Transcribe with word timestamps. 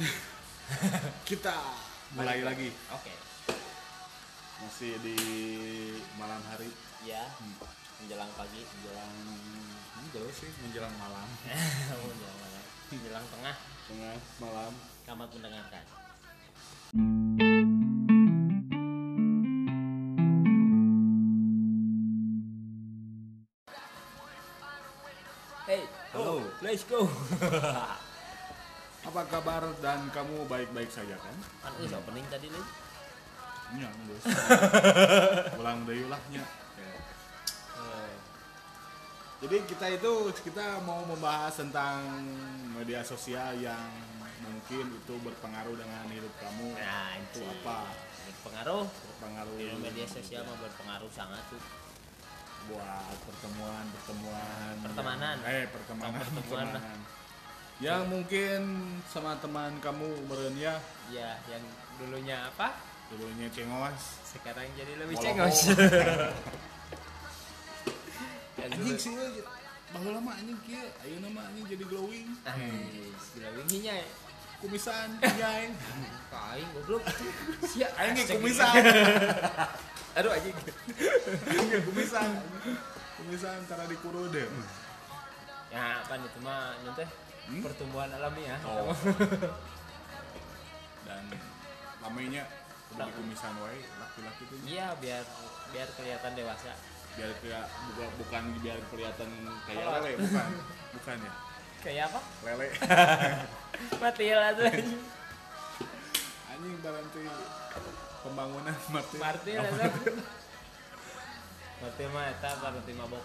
Kita 1.28 1.52
mulai 2.16 2.40
lagi 2.40 2.72
Oke. 2.88 3.12
masih 4.64 4.96
di 5.04 5.16
malam 6.16 6.40
hari 6.48 6.72
Ya. 7.04 7.28
Menjelang 8.00 8.32
pagi. 8.32 8.64
menjelang 8.64 9.12
enggak 10.00 10.32
sih 10.32 10.48
menjelang 10.64 10.94
malam 10.96 11.28
menjelang 12.08 12.38
malam. 12.40 12.64
Menjelang 12.90 13.26
tengah. 13.28 13.56
tengah 13.88 14.16
malam 14.40 14.72
Selamat 15.04 15.28
mendengarkan. 15.36 15.84
Hey, 25.68 25.86
Halo. 26.16 26.42
let's 26.64 26.82
go. 26.88 27.06
apa 29.20 29.28
kabar 29.30 29.62
dan 29.78 30.08
kamu 30.08 30.46
baik-baik 30.46 30.88
saja 30.88 31.12
kan 31.14 31.36
Kan 31.60 31.72
itu 31.78 31.92
opening 31.92 32.24
tadi 32.26 32.48
nih. 32.48 32.64
Iya, 33.70 33.88
geus. 34.02 34.24
ulang 35.60 35.84
deui 35.84 36.04
lah 36.06 36.16
nya 36.26 36.40
Eh, 37.76 38.12
jadi 39.38 39.56
kita 39.62 39.86
itu 39.90 40.12
kita 40.40 40.80
mau 40.80 41.04
membahas 41.04 41.52
tentang 41.54 42.00
media 42.72 43.00
sosial 43.02 43.52
yang 43.56 43.84
mungkin 44.42 44.88
itu 44.90 45.14
berpengaruh 45.18 45.76
dengan 45.76 46.08
hidup 46.08 46.32
kamu 46.38 46.72
Nah, 46.72 47.12
itu 47.20 47.40
apa 47.44 47.92
Berpengaruh. 48.26 48.84
berpengaruh 48.88 49.54
Di 49.54 49.68
media 49.76 50.06
sosial 50.06 50.42
mah 50.42 50.56
berpengaruh 50.58 51.10
sangat 51.10 51.44
tuh. 51.46 51.60
buat 52.66 53.16
pertemuan 53.22 53.84
pertemuan 53.90 54.72
Pertemanan. 54.80 55.36
eh 55.42 55.64
pertemanan 55.68 56.16
Oh, 56.16 56.32
pertemuan 56.32 56.66
lah. 56.70 56.82
Yang 57.80 58.04
mungkin 58.12 58.60
sama 59.08 59.40
teman 59.40 59.80
kamu 59.80 60.28
meren 60.28 60.54
ya. 60.60 60.76
Ya, 61.10 61.40
yang 61.48 61.64
dulunya 61.96 62.46
apa? 62.52 62.90
dulunya 63.10 63.50
cengos. 63.50 64.22
Sekarang 64.22 64.70
jadi 64.78 64.94
lebih 65.02 65.18
cengos. 65.18 65.66
Anjing 68.60 68.98
sih 69.00 69.16
bahwa 69.90 70.10
lama 70.14 70.30
anjing 70.38 70.60
kia. 70.62 70.84
Ayo 71.02 71.18
nama 71.18 71.42
anjing 71.50 71.66
jadi 71.74 71.84
glowing. 71.90 72.30
Ais, 72.46 73.24
gila 73.34 73.50
winginya 73.58 73.94
ya. 73.98 74.06
kumisan 74.60 75.16
anjing 75.24 75.72
Kain 76.30 76.66
goblok. 76.76 77.02
Sia 77.66 77.88
ge 77.90 78.22
asek 78.22 78.38
kumisan. 78.38 78.74
Aduh 80.20 80.30
anjing. 80.30 80.54
kumisan. 81.90 82.30
Kumisan 83.18 83.58
tara 83.66 83.84
dikurud 83.90 84.30
deh 84.30 84.46
Ya, 85.70 86.02
apa 86.02 86.18
mah 86.42 86.74
ini 86.82 86.90
teh 86.98 87.08
Hmm? 87.50 87.60
pertumbuhan 87.60 88.08
alami 88.08 88.42
ya. 88.44 88.56
Oh. 88.62 88.90
dan 91.02 91.24
lamanya 92.00 92.42
udah 92.90 93.04
di 93.04 93.12
kumisan 93.12 93.54
wae 93.58 93.80
laki-laki 93.96 94.42
tuh 94.46 94.56
Iya, 94.64 94.96
biar 94.96 95.24
biar 95.70 95.88
kelihatan 95.94 96.32
dewasa. 96.34 96.72
biar 97.10 97.30
kayak 97.36 97.66
bukan, 97.90 98.08
bukan 98.16 98.42
biar 98.62 98.78
kelihatan 98.86 99.28
kayak 99.64 99.82
Oh. 99.82 99.92
lele 99.96 100.10
bukan 100.16 100.48
bukan 100.94 101.16
ya 101.18 101.32
Kayak 101.80 102.04
apa? 102.06 102.20
lele 102.44 102.66
Mati 103.98 104.26
lah 104.30 104.50
tuh 104.52 104.64
anjing. 104.68 105.00
berarti 106.78 107.22
pembangunan 108.20 108.76
mati 108.90 109.16
Martil 109.16 109.56
Oh, 109.56 109.64
lah 109.72 109.90
tuh. 109.90 110.16
Martil 111.80 112.08
mah 112.10 112.24
eta 112.28 112.50
berarti 112.54 112.92
mabok. 112.92 113.24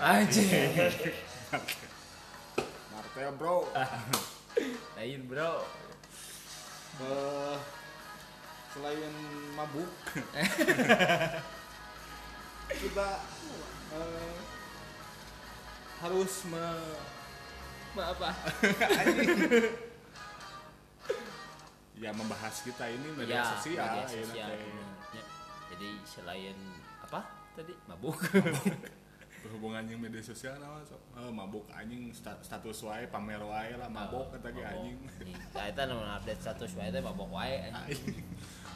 Anjing. 0.00 0.48
martel 3.12 3.34
bro 3.36 3.68
Lain, 4.96 5.24
Bro. 5.26 5.64
Eh, 7.02 7.56
selain 8.72 9.14
mabuk 9.56 9.88
kita 12.82 13.08
eh, 13.96 14.36
harus 16.04 16.32
me 16.48 16.66
Ma 17.92 18.08
apa? 18.08 18.32
ya 22.00 22.08
membahas 22.16 22.64
kita 22.64 22.88
ini 22.88 23.08
media 23.12 23.44
sosial, 23.52 23.84
media 23.84 24.04
ya, 24.08 24.24
sosial. 24.24 24.48
benernya. 24.48 25.24
Jadi 25.76 25.88
selain 26.08 26.56
apa 27.04 27.20
tadi 27.52 27.76
mabuk. 27.84 28.16
berhubungan 28.16 29.01
yang 29.42 29.98
media 29.98 30.22
sosial 30.22 30.54
nama 30.56 30.78
sok 30.86 31.02
eh, 31.18 31.26
mabuk 31.28 31.66
anjing 31.68 32.14
sta- 32.14 32.38
status 32.38 32.86
wae 32.86 33.10
pamer 33.10 33.42
wae 33.42 33.74
lah 33.74 33.90
mabuk 33.90 34.30
kata 34.30 34.54
ge 34.54 34.62
anjing 34.62 34.98
Nah, 35.52 35.66
itu 35.66 35.82
nama 35.82 36.16
update 36.16 36.38
status 36.38 36.78
wae 36.78 36.88
teh 36.88 37.02
mabok 37.02 37.26
wae. 37.28 37.58
Anjing. 37.68 38.22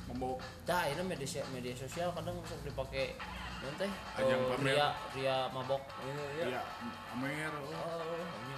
mabuk 0.07 0.43
Dah, 0.63 0.87
ini 0.87 1.03
media 1.03 1.27
media 1.51 1.71
sosial 1.73 2.11
kadang 2.11 2.35
sok 2.43 2.63
dipakai 2.63 3.15
nanti 3.57 3.87
Ajang 4.15 4.41
oh, 4.43 4.55
pamer. 4.55 4.75
ria 4.75 4.89
ria 5.15 5.37
mabok. 5.49 5.83
ya 6.37 6.61
amer 7.15 7.51
oh 7.55 7.67
Oh, 7.67 8.03
ini 8.03 8.19
nyari 8.19 8.35
muka 8.35 8.43
oh, 8.43 8.56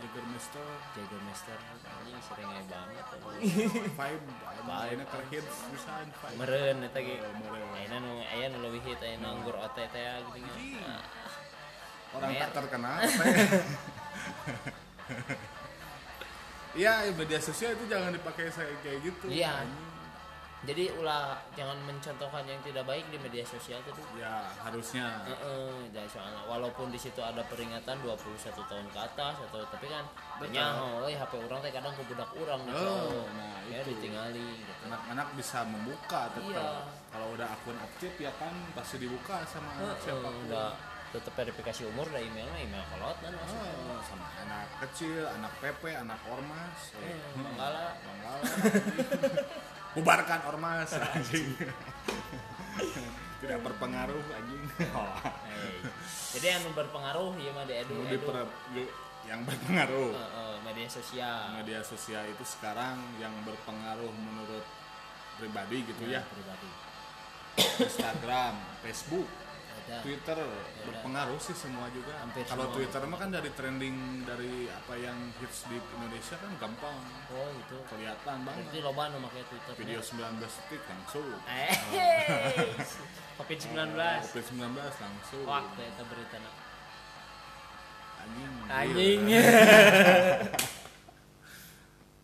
Jägermeister 0.00 0.68
Jager 0.96 1.20
Master 1.28 1.58
anjing 1.60 2.20
sering 2.24 2.48
banget. 2.72 3.06
vibe 3.92 4.24
ayeuna 4.64 5.04
keur 5.04 5.24
hits 5.28 5.56
pisan 5.68 6.08
vibe 6.08 6.36
Meren 6.40 6.76
eta 6.88 7.00
ge. 7.04 7.16
Meureun. 7.36 7.68
Ayeuna 7.76 7.96
nu 8.00 8.12
aya 8.24 8.46
nu 8.48 8.56
leuwih 8.64 8.82
hit 8.84 9.00
aya 9.04 9.16
nganggur 9.20 9.56
ote 9.60 9.84
teh 9.92 10.04
gitu. 10.24 10.40
Anjing. 10.40 10.80
Nah, 10.80 11.04
orang 12.16 12.32
tak 12.40 12.50
terkenal. 12.56 12.98
Iya, 16.70 17.10
media 17.18 17.42
sosial 17.42 17.74
itu 17.74 17.90
jangan 17.90 18.14
dipakai 18.14 18.46
saya 18.46 18.70
kayak 18.78 19.02
gitu. 19.02 19.26
Iya. 19.26 19.66
Jadi 20.60 20.92
ulah 20.92 21.40
jangan 21.56 21.80
mencontohkan 21.88 22.44
yang 22.44 22.60
tidak 22.60 22.84
baik 22.84 23.08
di 23.08 23.16
media 23.16 23.40
sosial 23.42 23.80
tuh. 23.80 23.96
Ya, 24.12 24.44
harusnya. 24.60 25.24
Heeh, 25.24 25.88
jadi 25.88 26.04
soalnya 26.04 26.44
walaupun 26.44 26.92
di 26.92 27.00
situ 27.00 27.16
ada 27.18 27.40
peringatan 27.48 27.96
21 28.04 28.36
tahun 28.68 28.86
ke 28.92 28.98
atas 29.00 29.40
atau 29.40 29.64
tapi 29.72 29.88
kan 29.88 30.04
nyaho 30.44 31.08
euy 31.08 31.16
HP 31.16 31.32
urang 31.40 31.64
teh 31.64 31.72
kadang 31.72 31.96
ke 31.96 32.04
budak 32.04 32.28
urang 32.36 32.60
gitu. 32.68 32.76
Oh, 32.76 33.24
nah, 33.32 33.56
ya 33.72 33.80
itu. 33.80 33.96
ditinggali 33.96 34.48
gitu. 34.60 34.72
Anak-anak 34.84 35.32
bisa 35.32 35.64
membuka 35.64 36.28
tetap. 36.28 36.52
Iya. 36.52 36.68
Kalau 37.08 37.26
udah 37.32 37.48
akun 37.48 37.76
aktif 37.80 38.12
ya 38.20 38.32
kan 38.36 38.52
pasti 38.76 39.00
dibuka 39.00 39.40
sama 39.48 39.72
Heeh, 39.80 39.96
siapa 39.96 40.28
pun. 40.28 40.44
udah 40.44 40.76
tetap 41.10 41.32
verifikasi 41.34 41.88
umur 41.88 42.04
dari 42.06 42.28
emailnya 42.28 42.60
email 42.60 42.84
kolot 42.92 43.16
kan 43.16 43.32
maksudnya. 43.32 43.72
Oh, 43.88 44.00
sama 44.04 44.28
anak 44.44 44.68
kecil, 44.84 45.24
anak 45.24 45.52
PP, 45.56 45.82
anak 45.96 46.20
ormas. 46.28 46.92
Eh, 47.00 47.16
Hmm. 47.32 47.48
Manggala. 47.48 47.96
Manggala. 48.04 48.44
Bubarkan 49.90 50.40
ormas 50.46 50.90
anjing. 51.14 51.56
Tidak 53.40 53.58
berpengaruh 53.60 54.22
anjing. 54.30 54.64
Eh, 55.50 55.82
Jadi 56.38 56.46
yang 56.46 56.64
berpengaruh 56.72 57.34
ya 57.36 57.50
mah 57.52 57.66
di 57.66 57.74
edu, 57.74 58.00
edu. 58.06 58.86
yang 59.26 59.42
berpengaruh. 59.44 60.10
Heeh, 60.14 60.54
media 60.64 60.88
sosial. 60.88 61.58
Media 61.58 61.82
sosial 61.84 62.24
itu 62.24 62.44
sekarang 62.46 62.96
yang 63.18 63.34
berpengaruh 63.44 64.08
menurut 64.08 64.64
pribadi 65.36 65.84
gitu 65.84 66.06
ya. 66.06 66.22
pribadi. 66.24 66.70
Instagram, 67.82 68.56
Facebook, 68.80 69.26
Ada. 69.80 69.96
Twitter 70.00 70.38
berpengaruh 70.84 71.40
sih 71.40 71.56
semua 71.56 71.88
juga. 71.90 72.12
Hampir 72.20 72.44
Kalau 72.44 72.68
semua. 72.68 72.76
Twitter 72.76 73.00
mah 73.08 73.18
kan 73.18 73.30
dari 73.30 73.50
trending 73.52 73.96
dari 74.22 74.68
apa 74.68 74.94
yang 74.94 75.18
hits 75.40 75.64
di 75.66 75.76
Indonesia 75.76 76.36
kan 76.36 76.52
gampang 76.60 76.98
Oh 77.30 77.48
gitu. 77.56 77.76
kelihatan 77.88 78.36
banget. 78.44 78.64
Berarti 78.68 78.78
loba 78.84 79.02
nu 79.10 79.18
make 79.18 79.42
Twitter. 79.48 79.72
Video 79.74 79.98
19 79.98 80.38
detik 80.38 80.82
langsung. 80.84 81.26
Eh. 81.48 81.72
Covid 83.40 83.58
19. 83.72 83.96
Covid 84.30 84.46
19 84.52 84.76
langsung. 84.78 85.42
Waktu 85.44 85.80
eta 85.82 86.02
berita 86.04 86.36
na. 86.38 86.50
Anjing. 88.20 88.52
Anjing. 88.68 89.22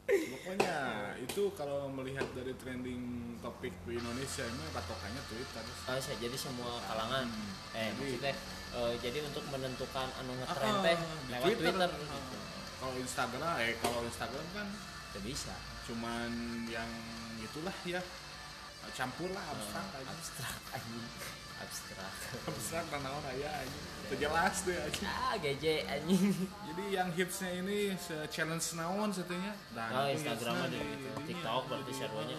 Pokoknya 0.07 0.77
itu 1.19 1.51
kalau 1.59 1.91
melihat 1.91 2.23
dari 2.31 2.55
trending 2.55 3.26
topik 3.47 3.71
di 3.87 3.95
Indonesia 3.95 4.43
ini 4.43 4.65
patokannya 4.71 5.23
Twitter. 5.31 5.63
Oh, 5.87 5.95
saya 5.97 6.17
jadi 6.19 6.35
semua 6.35 6.83
kalangan. 6.83 7.31
Eh, 7.71 7.95
Jadi- 7.95 8.19
maksudnya 8.19 8.35
eh, 8.75 8.93
jadi 8.99 9.19
untuk 9.23 9.45
menentukan 9.49 10.09
anu 10.19 10.33
ngetren 10.35 10.75
teh 10.83 10.97
Ah, 10.99 11.31
lewat 11.31 11.47
Twitter, 11.47 11.71
gitu. 11.87 12.07
Ah. 12.11 12.23
Kalau 12.77 12.95
Instagram, 12.99 13.55
eh 13.57 13.73
kalau 13.79 14.01
Instagram 14.03 14.47
kan 14.53 14.67
Tidak 15.09 15.23
bisa. 15.25 15.55
cuman 15.87 16.29
yang 16.67 16.91
gitulah 17.39 17.73
ya 17.87 18.03
campur 18.93 19.31
lah 19.31 19.45
abstrak 19.49 19.87
Eh, 19.89 19.99
aja. 20.03 20.11
abstrak 20.11 20.59
anjing. 20.75 21.07
Abstrak. 21.57 22.13
Abstrak 22.45 22.85
karena 22.91 23.09
orang 23.09 23.33
ya 23.33 23.51
aja. 23.57 23.79
Itu 24.05 24.15
jelas 24.21 24.57
deh 24.63 24.77
aja. 24.77 25.07
ah, 25.09 25.35
geje 25.39 25.75
anjing. 25.85 26.35
Jadi 26.67 26.85
yang 26.91 27.09
hitsnya 27.11 27.51
ini 27.57 27.95
se- 27.97 28.27
challenge 28.29 28.75
naon 28.75 29.09
setnya. 29.09 29.55
Oh, 29.73 30.05
Instagram 30.05 30.55
ada 30.61 30.77
gitu. 30.77 31.09
TikTok 31.25 31.63
berarti 31.67 31.93
sarwanya. 31.95 32.37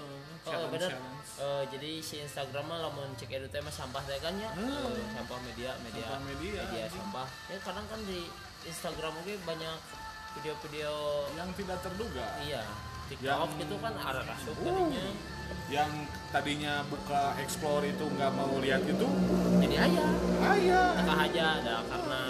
Oh, 0.50 0.68
bener. 0.70 0.92
Eh, 1.38 1.64
jadi 1.70 1.92
si 2.00 2.16
Instagram 2.20 2.66
mah 2.66 2.80
lamun 2.82 3.12
cek 3.14 3.30
edu 3.30 3.48
teh 3.48 3.60
mah 3.60 3.70
sampah 3.70 4.02
teh 4.04 4.18
kan 4.18 4.34
ya. 4.36 4.50
Hmm. 4.54 4.90
Eh, 4.90 5.08
sampah 5.12 5.40
media, 5.44 5.72
media. 5.84 6.06
Sampah 6.06 6.22
media, 6.24 6.62
anjing. 6.64 6.90
sampah. 6.90 7.28
Ya 7.48 7.58
kadang 7.62 7.86
kan 7.86 8.00
di 8.04 8.20
Instagram 8.64 9.14
oke 9.16 9.34
banyak 9.44 9.78
video-video 10.36 10.94
yang 11.34 11.50
tidak 11.56 11.82
terduga 11.82 12.26
iya 12.44 12.62
TikTok 13.08 13.26
Yang- 13.26 13.64
itu 13.64 13.76
kan 13.80 13.94
arah 13.96 14.22
rasuk 14.22 14.54
Uh. 14.54 14.66
tadinya 14.68 15.06
yang 15.68 15.92
tadinya 16.30 16.74
buka 16.86 17.34
explore 17.40 17.88
itu 17.88 18.06
nggak 18.06 18.32
mau 18.36 18.52
lihat 18.60 18.84
itu 18.84 19.08
jadi 19.64 19.76
ayah 19.88 20.10
ayah 20.52 20.88
tengah 20.94 21.18
aja 21.26 21.44
ada 21.64 21.76
karena 21.88 22.22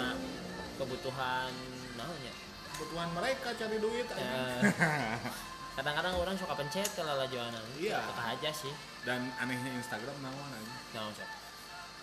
kebutuhan 0.78 1.50
namanya 1.98 2.32
kebutuhan 2.72 3.08
mereka 3.10 3.48
cari 3.58 3.76
duit 3.82 4.06
aja. 4.06 4.22
Ya, 4.22 4.38
kadang-kadang 5.78 6.14
orang 6.18 6.34
suka 6.34 6.54
pencet 6.54 6.90
kalau 6.92 7.14
lajuanan 7.16 7.62
Iya. 7.78 8.02
tengah 8.02 8.34
aja 8.34 8.50
sih. 8.50 8.74
Dan 9.06 9.30
anehnya 9.38 9.70
Instagram 9.72 10.16
naon 10.18 10.50
aja. 10.50 10.74
Nah 10.92 11.14
sok. 11.14 11.30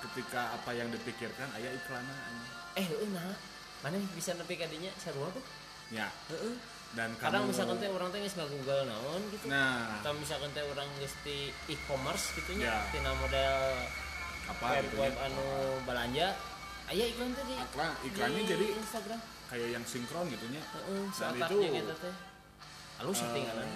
ketika 0.06 0.54
apa 0.54 0.70
yang 0.72 0.94
dipikirkan 0.94 1.50
ayah 1.58 1.72
iklan 1.74 2.06
eh 2.74 2.86
heeh 2.86 3.10
nah. 3.10 3.36
Mana 3.82 3.98
bisa 4.14 4.32
nepi 4.34 4.56
kadinya 4.56 4.88
sarua 4.96 5.28
tuh 5.30 5.44
ya. 5.90 6.08
Heeh. 6.30 6.56
Dan 6.96 7.12
kadang 7.20 7.44
kamu 7.44 7.52
misalkan 7.52 7.76
teh 7.78 7.90
orang 7.90 8.08
teh 8.10 8.20
geus 8.22 8.36
Google 8.38 8.86
naon 8.86 9.22
gitu. 9.30 9.46
Nah. 9.46 10.00
Atau 10.00 10.16
misalkan 10.16 10.48
teh 10.54 10.64
orang 10.64 10.88
geus 10.96 11.12
di 11.22 11.38
e-commerce 11.68 12.32
gitu 12.34 12.56
nya 12.56 12.72
Ya. 12.72 12.78
tina 12.90 13.12
model 13.14 13.56
apa 14.46 14.66
web 14.72 14.84
gitu 14.86 14.96
web 15.02 15.12
ya. 15.12 15.26
anu 15.26 15.48
belanja 15.84 16.28
aya 16.86 17.04
iklan 17.10 17.34
teh 17.34 17.44
di 17.44 17.56
iklan 17.58 17.92
iklannya 18.06 18.42
di 18.42 18.48
jadi 18.48 18.66
Instagram. 18.78 19.20
kayak 19.52 19.70
yang 19.74 19.84
sinkron 19.84 20.26
gitu 20.30 20.46
nya. 20.48 20.62
Heeh 20.62 21.04
Dan 21.12 21.34
itu, 21.36 21.56
itu 21.82 21.94
teh 22.00 22.14
halus 23.02 23.18
Eh, 23.18 23.22
settinganan 23.24 23.68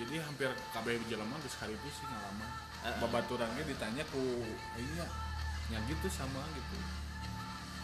jadi 0.00 0.14
hampir 0.24 0.48
kabeh 0.72 0.96
jelema 1.12 1.36
geus 1.44 1.56
hari 1.60 1.76
itu 1.76 1.88
sih 1.92 2.06
ngalaman 2.08 2.50
Heeh. 2.80 2.96
babaturannya 3.04 3.62
ditanya 3.68 4.00
ku 4.08 4.40
iya 4.80 5.04
ya 5.70 5.78
gitu 5.86 6.08
sama 6.10 6.40
gitu. 6.56 6.76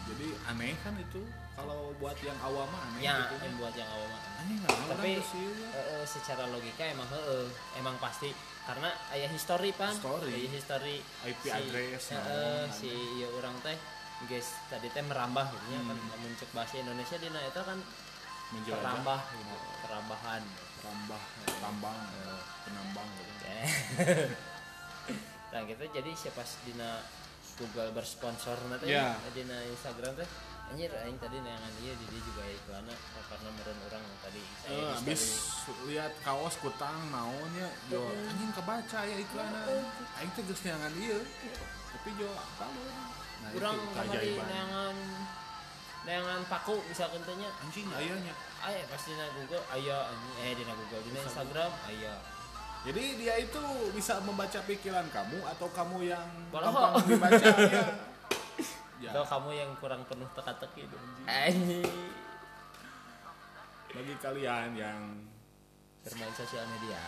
Jadi 0.06 0.26
aneh 0.48 0.74
kan 0.86 0.94
itu 0.98 1.22
kalau 1.58 1.90
buat 1.98 2.14
yang 2.22 2.38
awam 2.40 2.70
aneh 2.70 3.04
ya 3.04 3.26
gitu. 3.26 3.42
yang 3.42 3.54
buat 3.58 3.74
yang 3.76 3.90
awam 3.90 4.10
aneh. 4.16 4.56
Tapi 4.64 5.10
orang 5.18 5.22
sih 5.22 5.46
eh, 5.76 6.04
secara 6.06 6.46
logika 6.48 6.82
emang 6.88 7.06
heeh 7.10 7.46
emang 7.78 7.94
pasti. 8.00 8.32
Karena 8.66 8.90
ayah 9.14 9.30
history 9.30 9.70
pan. 9.76 9.94
History. 9.94 10.32
Aya 10.34 10.48
history. 10.50 10.96
IP 11.22 11.42
address, 11.46 12.10
heeh, 12.10 12.18
naon, 12.18 12.66
si 12.74 12.90
ieu 12.90 13.30
urang 13.38 13.54
teh 13.62 13.78
guys 14.26 14.48
tadi 14.72 14.88
teh 14.90 15.04
merambah 15.04 15.46
gitu 15.52 15.66
nya 15.70 15.80
kan. 15.86 15.98
Lamun 16.00 16.32
cek 16.40 16.50
bahasa 16.56 16.74
Indonesia 16.80 17.16
dina 17.20 17.38
eta 17.44 17.62
kan 17.62 17.78
menjelajah. 18.54 18.82
Perambah 18.82 19.20
gitu 19.34 19.56
perambahan. 19.86 20.42
Rambah 20.86 21.22
tambang 21.58 21.98
penambang 22.62 23.08
gitu. 23.18 23.34
Nah 25.54 25.64
gitu. 25.64 25.84
Jadi 25.88 26.10
siapa 26.12 26.42
dina 26.66 27.00
Google 27.56 27.90
bersponsor 27.96 28.58
nanti? 28.68 28.92
Ya. 28.92 29.16
dina 29.32 29.56
Instagram 29.72 30.18
teh? 30.18 30.28
Anjir 30.66 30.90
aing 30.90 31.14
tadi 31.22 31.38
neangan 31.38 31.72
ieu 31.78 31.94
di 31.94 32.06
dia 32.10 32.20
juga 32.26 32.42
iklanna 32.42 32.90
oh, 32.90 33.24
karena 33.30 33.48
meureun 33.54 33.78
urang 33.86 34.02
yang 34.02 34.18
tadi. 34.18 34.42
Saya 34.66 34.74
di 34.74 34.82
habis 34.98 35.22
lihat 35.86 36.12
kaos 36.26 36.58
kutang 36.58 36.98
naonnya 37.14 37.70
yo 37.86 38.02
anjing 38.10 38.50
kebaca 38.50 39.00
ya 39.06 39.16
iklanna 39.16 39.62
aing 40.18 40.30
teh 40.34 40.42
geus 40.42 40.60
neangan 40.66 40.90
ieu 40.98 41.22
tapi 41.94 42.08
jo 42.18 42.28
apa 42.34 42.66
lu? 42.66 42.82
Nah 43.46 43.50
urang 43.54 43.74
itu 43.78 43.86
kamari 43.94 44.10
keajaiban. 44.10 44.46
neangan 44.50 44.96
neangan 46.06 46.40
paku 46.46 46.78
misalkan 46.86 47.18
teh 47.26 47.34
nya 47.34 47.50
anjing 47.60 47.90
ayahnya. 47.90 48.34
Aya 48.62 48.86
pasti 48.86 49.12
dina 49.12 49.26
Google 49.34 49.64
aya 49.74 49.96
anjing 50.14 50.34
eh 50.40 50.52
dina 50.54 50.72
Google 50.78 51.02
dina 51.02 51.20
Instagram. 51.26 51.70
Aya 51.90 52.14
jadi 52.86 53.02
dia 53.18 53.34
itu 53.42 53.62
bisa 53.90 54.22
membaca 54.22 54.62
pikiran 54.62 55.02
kamu 55.10 55.42
atau 55.42 55.66
kamu 55.74 56.06
yang 56.06 56.22
gampang 56.54 57.02
dibaca 57.10 57.50
ya? 57.74 57.82
Ya. 59.02 59.10
Atau 59.10 59.26
kamu 59.26 59.50
yang 59.58 59.70
kurang 59.82 60.06
penuh 60.06 60.30
teka-teki 60.38 60.86
itu 60.86 60.96
anjing. 61.26 61.82
Bagi 63.90 64.14
kalian 64.22 64.78
yang 64.78 65.02
bermain 66.06 66.30
sosial 66.38 66.62
media. 66.78 67.00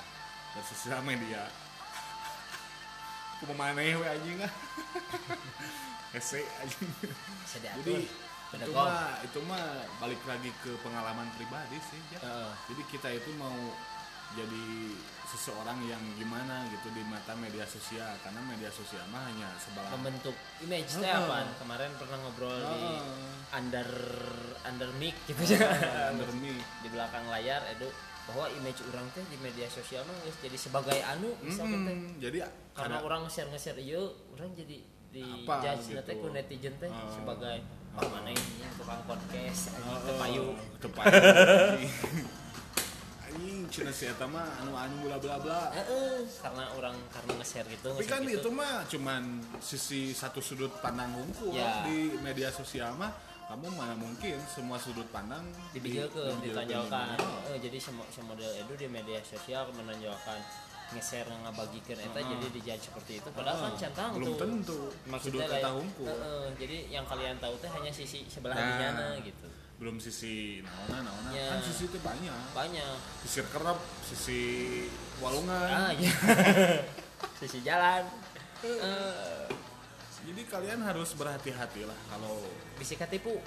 Bersosial 0.59 1.01
media. 1.07 1.47
Aku 3.39 3.55
memaneh 3.55 3.95
we 3.95 4.03
anjing. 4.03 4.43
Ah 4.43 4.51
Hese 6.19 6.43
anjing. 6.59 6.91
Bisa 7.47 7.59
jadi 7.63 8.03
Beda 8.49 8.65
itu 8.65 8.73
mah 8.73 8.97
itu 9.21 9.39
mah 9.43 9.65
balik 9.99 10.23
lagi 10.25 10.51
ke 10.59 10.73
pengalaman 10.81 11.29
pribadi 11.35 11.77
sih 11.83 12.01
ya. 12.09 12.19
Heeh. 12.19 12.51
jadi 12.67 12.83
kita 12.89 13.09
itu 13.13 13.31
mau 13.35 13.53
jadi 14.31 14.65
seseorang 15.27 15.81
yang 15.83 16.01
gimana 16.15 16.65
gitu 16.69 16.89
di 16.91 17.01
mata 17.03 17.33
media 17.35 17.65
sosial 17.65 18.13
karena 18.19 18.41
media 18.43 18.69
sosial 18.69 19.05
mah 19.07 19.25
hanya 19.25 19.49
sebagai 19.57 19.93
membentuk 19.95 20.37
image 20.61 20.97
Heeh. 20.97 21.13
apaan 21.15 21.49
kemarin 21.57 21.93
pernah 21.95 22.17
ngobrol 22.19 22.57
di 22.57 22.81
Heeh. 22.81 23.01
under 23.51 23.89
under 24.63 24.89
mic 24.95 25.17
gitu 25.25 25.43
ya 25.51 25.61
under 26.13 26.29
me 26.35 26.53
di 26.57 26.89
belakang 26.89 27.25
layar 27.27 27.61
edu 27.69 27.89
bahwa 28.25 28.49
image 28.51 28.81
orang 28.87 29.09
teh 29.13 29.25
di 29.25 29.37
media 29.39 29.65
sosial 29.67 30.05
mah 30.05 30.13
jadi 30.39 30.57
sebagai 30.57 30.99
anu 31.03 31.33
misalkan 31.41 31.81
Mm, 31.81 32.17
jadi 32.19 32.45
karena 32.73 32.97
ada- 32.97 33.05
orang 33.05 33.23
share 33.27 33.49
nge-share 33.49 33.77
ieu 33.79 34.05
orang 34.33 34.53
jadi 34.53 34.77
di 35.09 35.25
Apa 35.43 35.65
judge 35.65 35.97
gitu. 35.97 36.29
netizen 36.29 36.77
teh 36.77 36.85
Heeh. 36.87 37.09
sebagai 37.11 37.57
mana 38.05 38.31
ini 38.31 38.45
tukang 38.75 39.03
podcast 39.05 39.63
Heeh, 39.71 39.83
anjing 39.83 40.03
teu 40.05 40.15
payu 40.15 40.45
tepayu 40.79 41.19
anjing 43.29 43.59
cina 43.69 43.91
si 43.91 44.05
eta 44.07 44.25
mah 44.25 44.47
anu 44.61 44.73
anu 44.73 44.97
bla 45.05 45.17
bla 45.17 45.37
bla 45.39 45.61
Heeh, 45.71 46.25
karena 46.39 46.65
orang 46.73 46.97
karena 47.09 47.33
nge-share 47.37 47.69
gitu 47.69 47.91
tapi 47.91 48.07
kan 48.07 48.21
gitu. 48.25 48.41
itu 48.41 48.51
mah 48.51 48.75
cuman 48.87 49.23
sisi 49.59 50.13
satu 50.13 50.39
sudut 50.39 50.73
pandang 50.79 51.13
hukum 51.15 51.53
Ya. 51.53 51.85
di 51.85 52.17
media 52.19 52.49
sosial 52.49 52.95
mah 52.95 53.13
kamu 53.49 53.65
mana 53.73 53.97
mungkin 53.97 54.37
semua 54.47 54.77
sudut 54.77 55.09
pandang 55.09 55.41
dibigilkeun 55.73 56.37
di- 56.45 56.53
ditonjolkan. 56.53 57.17
Eh, 57.49 57.57
jadi 57.59 57.81
semua 57.81 58.05
model 58.23 58.45
edu 58.55 58.77
di 58.77 58.85
media 58.87 59.25
sosial 59.25 59.65
menonjolkan 59.73 60.37
nge-share 60.89 61.29
ngabagikeun 61.29 62.01
eta 62.01 62.21
jadi 62.21 62.47
dijudge 62.49 62.85
seperti 62.89 63.13
itu. 63.19 63.29
Padahal 63.31 63.59
kan 63.61 63.73
centang 63.77 64.11
belum 64.15 64.27
tuh 64.27 64.37
tentu. 64.41 64.79
Sudut 64.89 65.11
Maksudnya 65.11 65.47
kata 65.47 65.71
hukum. 65.75 66.07
Heeh, 66.09 66.45
jadi 66.57 66.77
yang 66.89 67.05
kalian 67.05 67.37
tahu 67.37 67.55
teh 67.59 67.69
hanya 67.69 67.91
sisi 67.91 68.25
sebelah 68.25 68.55
Nah. 68.55 68.65
dirinya 68.67 68.99
gitu. 69.21 69.47
belum 69.79 69.95
sisi 69.97 70.59
naona 70.59 71.07
naona 71.07 71.31
Ya. 71.31 71.55
kan 71.55 71.63
sisi 71.63 71.87
itu 71.87 72.03
banyak. 72.03 72.35
Banyak. 72.51 72.99
Sisi 73.23 73.47
kerap 73.47 73.79
sisi 74.03 74.41
walungan. 75.19 75.71
Ah 75.71 75.95
iya. 75.95 76.11
Sisi 77.39 77.63
jalan. 77.63 78.03
Eh, 78.59 79.47
jadi 80.27 80.43
kalian 80.45 80.83
harus 80.83 81.15
berhati-hati 81.15 81.87
lah 81.87 81.95
kalau 82.11 82.43
bisa 82.75 82.99
ketipu 82.99 83.39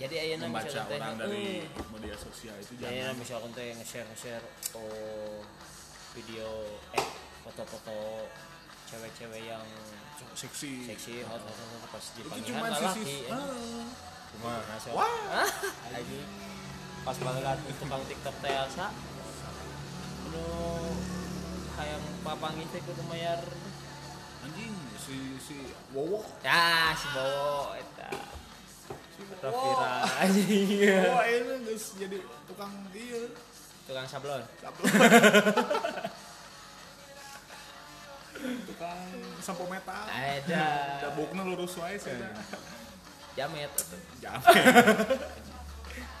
jadi 0.00 0.24
ayeuna 0.24 0.48
membaca 0.48 0.88
orang 0.88 1.20
dari 1.20 1.68
eh, 1.68 1.86
media 1.92 2.16
sosial 2.16 2.56
itu 2.56 2.72
Ya, 2.80 2.88
jangan. 3.12 3.20
misalkan 3.20 3.50
teh 3.52 3.76
nge-share 3.76 4.08
nge-share 4.08 4.44
oh 4.72 5.44
video 6.18 6.48
eh 6.98 7.06
foto-foto 7.46 8.26
cewek-cewek 8.90 9.46
yang 9.46 9.62
seksi 10.34 10.82
seksi 10.90 11.22
hot 11.22 11.38
hot, 11.38 11.54
hot, 11.54 11.88
pas 11.88 12.02
itu 12.02 12.18
dipanggil 12.18 12.50
cuma 12.50 12.66
laki 12.74 12.86
sisi 12.98 13.16
eh. 13.24 13.32
ah. 13.32 13.86
Kumaha 14.28 14.60
ngaso? 14.60 14.90
Wah. 14.92 15.08
Ah, 15.40 15.96
anjing. 15.96 16.28
Pas 17.00 17.16
banget 17.16 17.58
tukang 17.80 18.02
TikTok 18.04 18.36
teh 18.44 18.52
asa. 18.52 18.92
Kudu 20.26 20.44
hayang 21.80 22.04
papangin 22.20 22.68
teh 22.68 22.80
kudu 22.84 23.02
mayar. 23.08 23.40
anjing 24.38 24.70
si 25.00 25.16
si 25.42 25.56
wowo 25.96 26.22
Ya, 26.44 26.92
si 26.94 27.08
eta. 27.08 28.08
si 29.16 29.20
Rafira 29.40 29.90
anjing. 30.22 30.68
wowo 31.08 31.22
ini 31.24 31.74
jadi 31.74 32.18
tukang 32.46 32.72
iya 32.92 33.22
Tukang 33.88 34.04
sablon. 34.04 34.42
sablon. 34.60 34.84
sampo 39.48 39.64
metal. 39.64 40.04
Ada. 40.04 40.66
dabukna 41.02 41.40
lurus 41.42 41.72
wae 41.74 41.96
sih 41.96 42.12
Jamet 43.32 43.70
atuh. 43.70 44.00
jamet. 44.18 45.08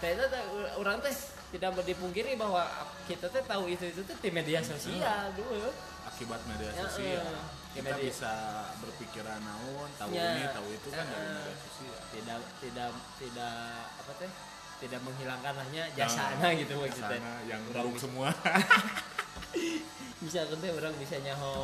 Eta 0.00 0.24
teh 0.24 0.42
urang 0.76 0.96
teh 0.98 1.12
tidak 1.50 1.74
dipungkiri 1.82 2.32
bahwa 2.34 2.62
kita 3.04 3.26
teh 3.26 3.42
tahu 3.42 3.66
itu 3.66 3.84
itu 3.84 4.00
teh 4.00 4.16
di 4.16 4.30
media 4.30 4.62
sosial 4.62 5.34
dulu. 5.34 5.68
akibat 6.06 6.40
media 6.46 6.70
Ya, 6.72 6.82
sosial. 6.84 7.26
Di 7.68 7.78
kita 7.78 7.92
media. 7.92 8.04
bisa 8.06 8.32
berpikiran 8.78 9.38
naon 9.38 9.90
tahu 9.94 10.10
Ya. 10.10 10.32
ini 10.32 10.46
tahu 10.48 10.68
itu 10.70 10.88
kan 10.88 11.04
dari 11.04 11.20
Eh, 11.20 11.34
media 11.36 11.56
sosial. 11.58 11.98
Tidak 12.08 12.38
tidak 12.62 12.90
tidak 13.18 13.54
apa 13.92 14.12
teh 14.16 14.30
tidak 14.78 15.00
menghilangkan 15.02 15.54
hanya 15.58 15.82
jasana 15.92 16.48
gitu 16.54 16.74
maksudnya. 16.78 17.18
Sana 17.18 17.32
yang 17.44 17.62
Orang 17.68 17.90
bisa- 17.90 18.02
semua. 18.06 18.28
Bisa 20.18 20.40
teh 20.46 20.70
orang 20.70 20.94
bisa 20.96 21.16
nyaho 21.18 21.54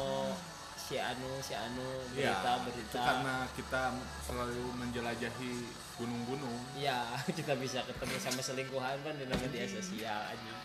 si 0.85 1.01
anu 1.01 1.41
si 1.41 1.57
anu 1.57 1.89
ya 2.13 2.37
berita 2.37 2.53
itu 2.53 2.65
berita. 2.69 3.01
karena 3.01 3.37
kita 3.57 3.83
selalu 4.21 4.65
menjelajahi 4.77 5.53
gunung-gunung. 5.97 6.61
Ya 6.77 7.09
kita 7.39 7.57
bisa 7.57 7.81
ketemu 7.89 8.17
sama 8.21 8.41
selingkuhan 8.41 9.01
kan 9.01 9.15
di 9.17 9.25
media 9.25 9.65
sosial 9.65 10.21
anjing. 10.29 10.61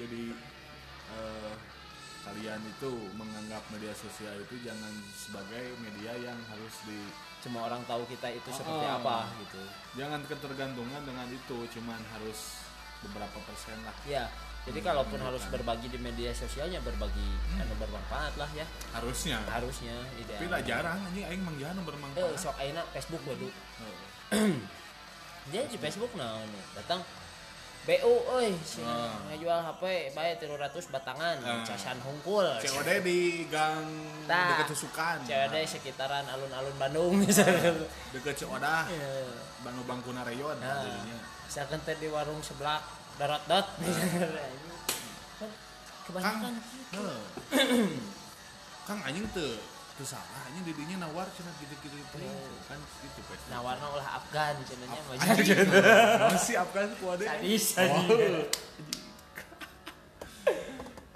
Jadi 0.00 0.32
eh, 1.12 1.52
kalian 2.24 2.58
itu 2.64 2.90
menganggap 3.14 3.62
media 3.70 3.92
sosial 3.94 4.34
itu 4.40 4.58
jangan 4.64 4.90
sebagai 5.14 5.76
media 5.78 6.16
yang 6.18 6.38
harus 6.50 6.74
di 6.88 6.98
semua 7.38 7.70
orang 7.70 7.84
tahu 7.86 8.02
kita 8.10 8.32
itu 8.34 8.48
seperti 8.50 8.82
Oh. 8.82 8.98
apa 8.98 9.30
gitu. 9.38 9.62
jangan 9.94 10.18
ketergantungan 10.26 10.98
dengan 11.06 11.28
itu 11.30 11.58
cuman 11.78 12.00
harus 12.16 12.58
beberapa 13.04 13.38
persen 13.46 13.76
lah. 13.86 13.94
Ya 14.02 14.26
jadi 14.66 14.78
kalaupun 14.82 15.18
harus 15.18 15.46
berbagi 15.46 15.86
di 15.86 15.96
media 15.96 16.30
sosialnya 16.30 16.78
berbagi 16.80 17.30
anu 17.56 17.74
bermanfaat 17.76 18.34
lah 18.34 18.50
ya. 18.50 18.66
Harusnya. 18.90 19.38
Harusnya 19.46 19.94
ideal 20.16 20.36
tapi 20.36 20.46
lah 20.48 20.60
jarang 20.60 20.98
anjing 21.00 21.22
aing 21.24 21.38
mang 21.40 21.54
jarang 21.54 21.78
eh 21.78 21.86
bermanfaat 21.86 22.34
sok 22.34 22.54
aina 22.56 22.82
Facebook 22.90 23.22
waduh 23.24 23.52
Heeh. 24.28 24.58
jadi 25.46 25.66
di 25.66 25.78
Facebook. 25.78 26.10
Nah 26.12 26.42
anu, 26.42 26.58
datang 26.74 26.98
BU 27.86 28.02
euy 28.26 28.50
si 28.60 28.82
Ah. 28.82 29.14
ngajual 29.30 29.62
HP 29.62 29.82
bae 30.10 30.34
300 30.34 30.58
batangan 30.90 31.38
Ah. 31.38 31.62
casan 31.62 32.02
hungkul. 32.02 32.42
COD 32.58 32.90
di 33.00 33.46
gang 33.46 33.86
Tah. 34.26 34.58
deket 34.58 34.74
Susukan. 34.74 35.22
COD 35.22 35.54
sekitaran 35.62 36.26
alun-alun 36.26 36.74
Bandung 36.74 37.14
misalnya. 37.22 37.70
Deket 38.10 38.34
Ciodah 38.36 38.90
Ya. 38.90 39.30
Banu 39.62 39.86
Bangkuna 39.86 40.26
Rayon 40.26 40.58
Nah, 40.58 40.82
jadinya. 40.82 41.18
misalkan 41.46 41.78
teh 41.80 41.94
di 41.94 42.10
warung 42.10 42.42
sebelah 42.42 42.82
dot 43.16 43.42
dot 43.48 43.66
kan 45.36 45.50
kebanyakan 46.06 46.52
gitu. 46.60 47.02
Heuh. 47.50 47.90
Kang 48.86 49.00
anjing 49.02 49.26
teu 49.34 49.58
teu 49.98 50.06
salah. 50.06 50.46
Anjing 50.46 50.64
didinya 50.70 51.08
nawar 51.08 51.26
cenah 51.34 51.50
gitu-gitu. 51.58 51.96
Itu 51.98 52.18
kan 52.70 52.78
gitu 52.78 53.20
pes. 53.26 53.40
nawarna 53.50 53.86
ulah 53.90 54.22
Afgan 54.22 54.54
cenanya 54.62 55.00
mah. 55.10 55.16
Anjing. 55.18 55.66
Masih 56.30 56.54
Afgan 56.60 56.94
kuade. 57.02 57.24
sadis 57.26 57.66
Oh. 57.80 58.46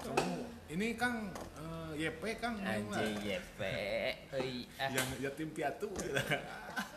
Kamu 0.03 0.43
ini 0.75 0.87
Kang 0.99 1.31
eh, 1.55 2.09
YP 2.11 2.23
Kang 2.41 2.59
anjing 2.59 3.15
YP 3.23 3.61
ah. 3.63 4.89
Yang 4.91 5.07
yatim 5.23 5.49
piatu 5.55 5.87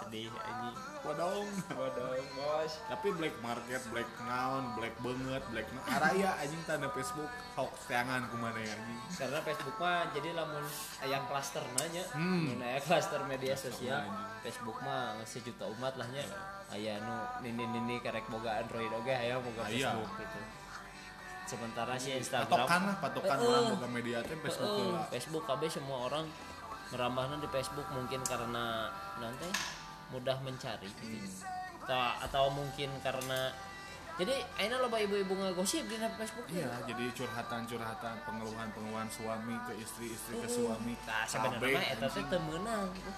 sedih 0.00 0.32
anjing 0.32 0.76
Wadong. 1.00 1.48
bodoh 1.70 2.12
bos 2.34 2.72
Tapi 2.86 3.08
black 3.12 3.36
market, 3.40 3.80
black 3.88 4.04
naon, 4.20 4.64
black 4.74 4.92
banget, 4.98 5.42
black 5.48 5.68
naon. 5.70 5.88
Araya 5.90 6.30
anjing 6.36 6.60
tanda 6.62 6.88
Facebook 6.88 7.26
hoax 7.54 7.72
teangan 7.84 8.28
kumana 8.28 8.58
ya 8.58 8.72
anjing. 8.74 9.00
karena 9.10 9.38
Facebook 9.40 9.76
mah 9.76 10.08
jadi 10.10 10.28
lamun 10.32 10.64
aya 11.00 11.18
klaster 11.24 11.64
nanya 11.74 12.04
Hmm. 12.10 12.48
mun 12.48 12.60
aya 12.60 12.78
klaster 12.78 13.20
media 13.24 13.54
sosial. 13.54 14.04
Facebook 14.40 14.76
mah 14.78 15.16
sejuta 15.22 15.64
umat 15.70 15.94
lah 15.94 16.08
nya 16.08 16.24
aya 16.70 16.96
nu 16.98 17.16
nini 17.42 17.64
nini 17.66 17.96
karek 17.98 18.24
boga 18.26 18.58
Android 18.58 18.88
oge 18.90 19.10
aya 19.10 19.36
boga 19.36 19.64
Aya. 19.64 19.90
Facebook 19.90 20.12
gitu 20.18 20.40
sementara 21.46 21.98
si 21.98 22.14
Instagram 22.14 22.46
Patokan 22.46 22.80
lah, 22.84 22.96
patokan 23.00 23.36
Heeh. 23.36 23.50
orang 23.50 23.64
boga 23.74 23.88
media 23.90 24.18
teh 24.22 24.38
Facebook 24.38 24.70
lah. 24.86 25.04
Facebook 25.08 25.44
KB 25.44 25.62
semua 25.66 25.98
orang 26.06 26.24
merambahnya 26.90 27.36
di 27.38 27.48
Facebook 27.48 27.86
mungkin 27.90 28.22
karena 28.22 28.86
nanti 29.16 29.48
mudah 30.10 30.36
mencari 30.42 30.90
gitu. 30.90 31.46
atau, 31.86 32.10
atau 32.22 32.44
mungkin 32.52 32.90
karena 33.02 33.50
jadi 34.20 34.36
aina 34.60 34.76
loba 34.76 35.00
ibu-ibu 35.00 35.32
ngegosip 35.32 35.88
di 35.88 35.96
Facebook 35.96 36.44
Iya, 36.52 36.68
jadi 36.84 37.08
curhatan-curhatan, 37.16 38.20
pengeluhan-pengeluhan 38.28 39.08
suami 39.08 39.56
ke 39.64 39.80
istri, 39.80 40.12
istri 40.12 40.36
ke 40.36 40.44
suami. 40.44 40.92
nah 41.08 41.24
sebenarnya 41.24 41.96
eta 41.96 42.04
teh 42.04 42.20
gitu. 42.28 43.10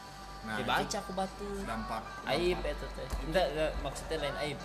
Nah, 0.42 0.58
dibaca 0.58 0.98
ku 1.02 1.12
batu. 1.14 1.48
Dampak 1.66 2.02
aib 2.30 2.58
eta 2.62 2.86
teh. 2.86 3.06
Enggak 3.26 3.46
maksudnya 3.82 4.16
lain 4.22 4.36
aib. 4.46 4.58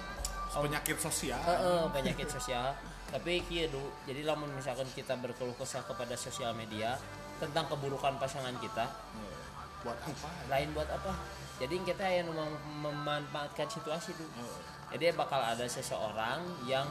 Penyakit 0.53 0.97
sosial. 1.01 1.41
Heeh, 1.41 1.81
penyakit 1.89 2.29
sosial. 2.29 2.77
Tapi 3.09 3.41
kieu 3.49 3.71
du 3.73 3.81
jadi 4.05 4.21
lamun 4.21 4.53
misalkan 4.53 4.85
kita 4.93 5.17
berkeluh 5.17 5.57
kesah 5.57 5.81
kepada 5.89 6.13
sosial 6.13 6.53
media 6.53 7.01
tentang 7.41 7.65
keburukan 7.65 8.19
pasangan 8.21 8.53
kita 8.61 8.85
Eh, 9.17 9.46
Buat 9.87 9.99
apa? 10.03 10.29
lain 10.47 10.67
buat 10.71 10.89
apa? 10.89 11.11
Jadi 11.57 11.75
kita 11.81 12.03
yang 12.03 12.27
mem- 12.29 12.59
memanfaatkan 12.83 13.65
situasi 13.65 14.11
dulu 14.13 14.29
Eh, 14.37 14.59
jadi 14.93 15.11
bakal 15.13 15.39
ada 15.39 15.63
seseorang 15.65 16.37
yang 16.63 16.83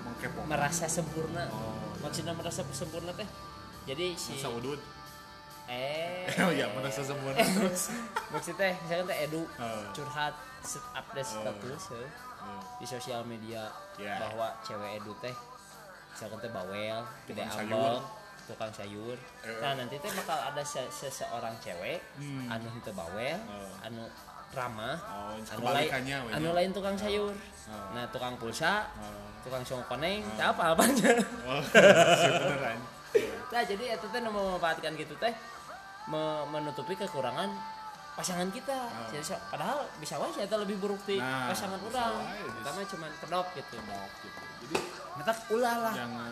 Mengkepo. 0.00 0.40
merasa 0.44 0.86
sempurna. 0.86 1.46
Oh, 1.48 1.74
maksudnya 1.98 2.32
merasa 2.32 2.62
sempurna 2.66 3.10
teh? 3.12 3.26
Jadi 3.84 4.14
si 4.14 4.36
Masa 4.36 4.50
udut. 4.50 4.80
eh. 5.66 6.28
Oh 6.38 6.52
iya, 6.56 6.68
merasa 6.70 7.00
sempurna 7.00 7.40
terus. 7.56 7.88
maksudnya 8.28 8.72
misalkan 8.78 9.06
teh 9.06 9.18
edu 9.22 9.42
Eh, 9.54 9.84
curhat 9.92 10.34
set 10.60 10.84
update 10.92 11.28
Oh. 11.30 11.40
status 11.40 11.82
eh, 11.94 12.08
di 12.76 12.86
sosial 12.86 13.24
media 13.24 13.68
Ya. 13.94 14.16
bahwa 14.18 14.54
cewek 14.60 14.98
edu 14.98 15.12
teh. 15.18 15.34
Misalkan 16.10 16.38
teh 16.38 16.50
bawel 16.50 17.00
Tukang 17.26 17.48
ambek 17.50 18.00
tukang 18.44 18.68
sayur 18.68 19.16
nah 19.58 19.72
nanti 19.74 19.96
teh 19.96 20.10
bakal 20.12 20.38
ada 20.44 20.60
se- 20.60 20.90
seseorang 20.90 21.56
cewek 21.58 22.00
Hmm. 22.16 22.48
anu 22.48 22.68
teu 22.80 22.92
bawel 22.92 23.38
Oh. 23.44 23.72
anu 23.80 24.04
ramah 24.52 24.94
Oh, 25.02 25.34
anu 25.34 25.64
lain 25.66 25.90
we 26.20 26.30
anu 26.32 26.48
lain 26.52 26.70
tukang 26.70 26.94
sayur 26.94 27.32
Oh. 27.64 27.88
nah 27.92 28.04
tukang 28.08 28.36
pulsa 28.36 28.86
Oh. 28.96 29.08
tukang 29.40 29.62
songkoneng 29.62 30.20
teh 30.30 30.44
apa 30.44 30.72
apanya 30.72 31.12
Oh, 31.48 31.60
nah 33.46 33.62
jadi 33.62 33.84
itu 33.94 34.06
teh 34.06 34.20
memanfaatkan 34.20 34.92
gitu 34.94 35.14
teh 35.16 35.34
me- 36.06 36.46
menutupi 36.48 36.94
kekurangan 36.94 37.48
pasangan 38.14 38.48
kita 38.48 38.78
Oh. 38.86 39.10
padahal 39.50 39.78
bisa 39.98 40.14
wae 40.16 40.30
eta 40.38 40.54
lebih 40.56 40.78
buruk 40.78 41.02
di 41.02 41.18
Nah, 41.18 41.50
pasangan 41.50 41.78
orang 41.78 42.14
pertama 42.54 42.80
cuman 42.86 43.10
gitu 43.52 43.76
Dok, 43.76 44.10
gitu. 44.22 44.42
Jadi 44.64 44.76
Mata 45.14 45.30
ulah 45.48 45.76
lah 45.78 45.94
jangan 45.94 46.30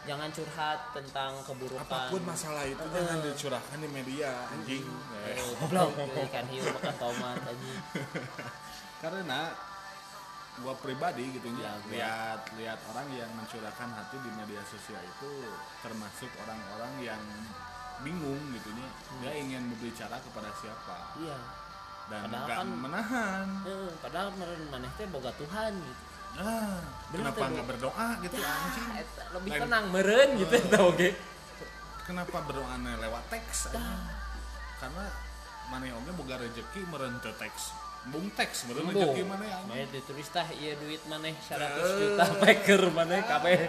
jangan 0.00 0.28
curhat 0.32 0.78
tentang 0.92 1.30
keburukan 1.44 1.84
apa 1.84 2.08
pun 2.08 2.24
masalah 2.24 2.64
itu 2.64 2.80
Eh. 2.80 2.92
jangan 2.92 3.18
dicurahkan 3.22 3.78
di 3.78 3.88
media 3.88 4.30
anjing. 4.48 4.84
Eh. 4.84 5.36
Eh, 5.36 5.44
goblok 5.56 5.92
ikan 6.26 6.46
hiu 6.48 6.64
makan 6.66 6.94
tomat 6.96 7.36
anjing 7.42 7.80
karena 9.02 9.40
gua 10.60 10.76
pribadi 10.76 11.24
gitu 11.32 11.48
Ya, 11.56 11.72
ya 11.72 11.72
lihat 11.88 12.40
lihat 12.56 12.78
orang 12.86 13.08
yang 13.12 13.30
mencurahkan 13.32 13.88
hati 13.90 14.16
di 14.20 14.30
media 14.34 14.60
sosial 14.64 15.00
itu 15.00 15.32
termasuk 15.80 16.28
orang-orang 16.38 16.92
yang 17.00 17.22
bingung 18.00 18.40
gitu 18.50 18.68
nya 18.72 18.88
dia 19.18 19.32
ingin 19.34 19.68
berbicara 19.68 20.16
kepada 20.18 20.50
siapa? 20.54 20.96
Iya. 21.16 21.38
Dan 22.06 22.26
Padahal 22.26 22.48
kan- 22.58 22.80
menahan. 22.80 23.46
Eh, 23.62 23.90
padahal 24.00 24.28
meren 24.34 24.62
maneh 24.68 24.90
teh 24.94 25.06
boga 25.06 25.30
Tuhan 25.32 25.72
gitu. 25.76 26.02
Ah 26.32 26.78
Bener 27.10 27.26
kenapa 27.26 27.44
nggak 27.50 27.66
berdoa 27.68 28.08
gitu 28.20 28.36
Ya, 28.36 28.48
anjing? 28.48 28.88
eta 28.96 29.22
lebih 29.32 29.50
Lain- 29.50 29.62
tenang 29.62 29.84
meren 29.90 30.28
gitu 30.36 30.52
eta 30.56 30.78
oge 30.80 31.10
kenapa 32.02 32.36
berdoanya 32.40 32.92
lewat 32.98 33.24
teks 33.28 33.58
karena 34.76 35.04
mana 35.66 35.84
oge 35.92 36.10
boga 36.12 36.34
rezeki 36.36 36.80
meren 36.84 37.14
teks 37.20 37.74
bung 38.08 38.32
teks 38.32 38.64
meren 38.64 38.88
rezeki 38.88 39.22
mana 39.28 39.44
ya 39.44 39.58
Maya 39.68 39.84
ditulis 39.86 40.24
tah 40.32 40.48
iya 40.56 40.72
duit 40.80 41.04
maneh 41.04 41.36
100 41.36 41.60
Eh. 41.60 41.96
juta 42.00 42.24
peker 42.40 42.82
maneh 42.90 43.20
kabeh. 43.22 43.68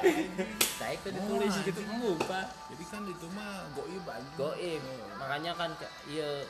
Tah 0.80 0.90
itu 0.90 1.08
ditulis 1.12 1.52
Oh, 1.52 1.64
gitu 1.68 1.80
embung, 1.84 2.16
Pak. 2.24 2.48
jadi 2.72 2.84
kan 2.88 3.02
itu 3.04 3.28
mah 3.36 3.68
goib 3.76 4.06
anjing 4.08 4.36
Goib. 4.40 4.82
Makanya 5.20 5.52
kan 5.60 5.72
iya 6.08 6.48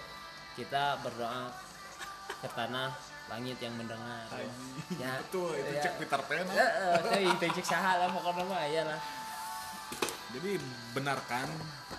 kita 0.53 1.01
berdoa 1.01 1.49
ke 2.37 2.47
tanah 2.53 2.93
langit 3.27 3.57
yang 3.57 3.73
mendengar. 3.73 4.29
Ya. 4.95 5.17
betul 5.17 5.57
itu 5.57 5.71
Ya. 5.73 5.81
cek 5.81 5.93
Peter 5.97 6.21
Pan. 6.21 6.45
Heeh, 6.47 7.33
cek 7.33 7.65
saha 7.65 7.97
lah 7.97 8.07
pokoknya 8.07 8.43
mah 8.45 8.59
aya 8.61 8.81
lah. 8.85 8.99
Jadi 10.31 10.51
benarkan 10.91 11.47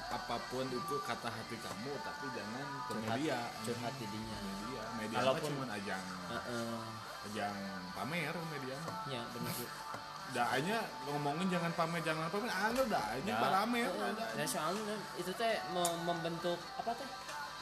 apa 0.09 0.37
pun 0.49 0.65
itu 0.65 0.95
kata 1.01 1.29
hati 1.29 1.57
kamu, 1.57 1.93
tapi 2.01 2.25
jangan 2.33 2.67
ke 2.83 2.93
Curhat, 2.95 3.09
media. 3.13 3.39
curhat 3.63 3.95
didinya. 3.97 4.37
Media, 4.43 4.83
media 4.95 5.17
Walaupun- 5.19 5.53
cuma 5.53 5.65
ajang, 5.71 6.05
Heeh. 6.29 6.81
ajang 7.27 7.57
pamer 7.93 8.35
media. 8.51 8.77
Ya 9.07 9.23
bener. 9.31 9.53
Dah 10.33 10.49
aja 10.51 10.77
ngomongin 11.07 11.47
jangan 11.47 11.73
pamer, 11.73 12.01
jangan 12.01 12.25
pamer, 12.27 12.49
anu 12.49 12.83
dah 12.89 13.05
aja 13.11 13.21
Ya, 13.27 13.37
pamer. 13.37 13.85
heeh. 13.87 14.11
ada. 14.11 14.25
Dan 14.33 14.47
soalnya 14.47 14.83
kan 14.87 15.01
itu 15.17 15.33
teh 15.35 15.55
me- 15.71 15.99
membentuk 16.03 16.57
apa 16.75 16.93
teh? 16.95 17.09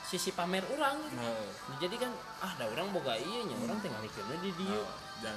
Sisi 0.05 0.31
pamer 0.31 0.63
orang 0.69 1.03
gitu. 1.05 1.19
Heeh. 1.19 1.47
Jadi 1.79 1.97
kan 1.99 2.11
ah 2.41 2.53
da 2.53 2.67
orang 2.67 2.91
boga 2.91 3.15
ieu 3.15 3.43
nya, 3.45 3.59
orang 3.61 3.79
tinggal 3.79 3.99
ikutnya 4.01 4.39
di 4.39 4.51
dieu. 4.55 4.71
Heeh. 4.77 4.99
Dan 5.21 5.37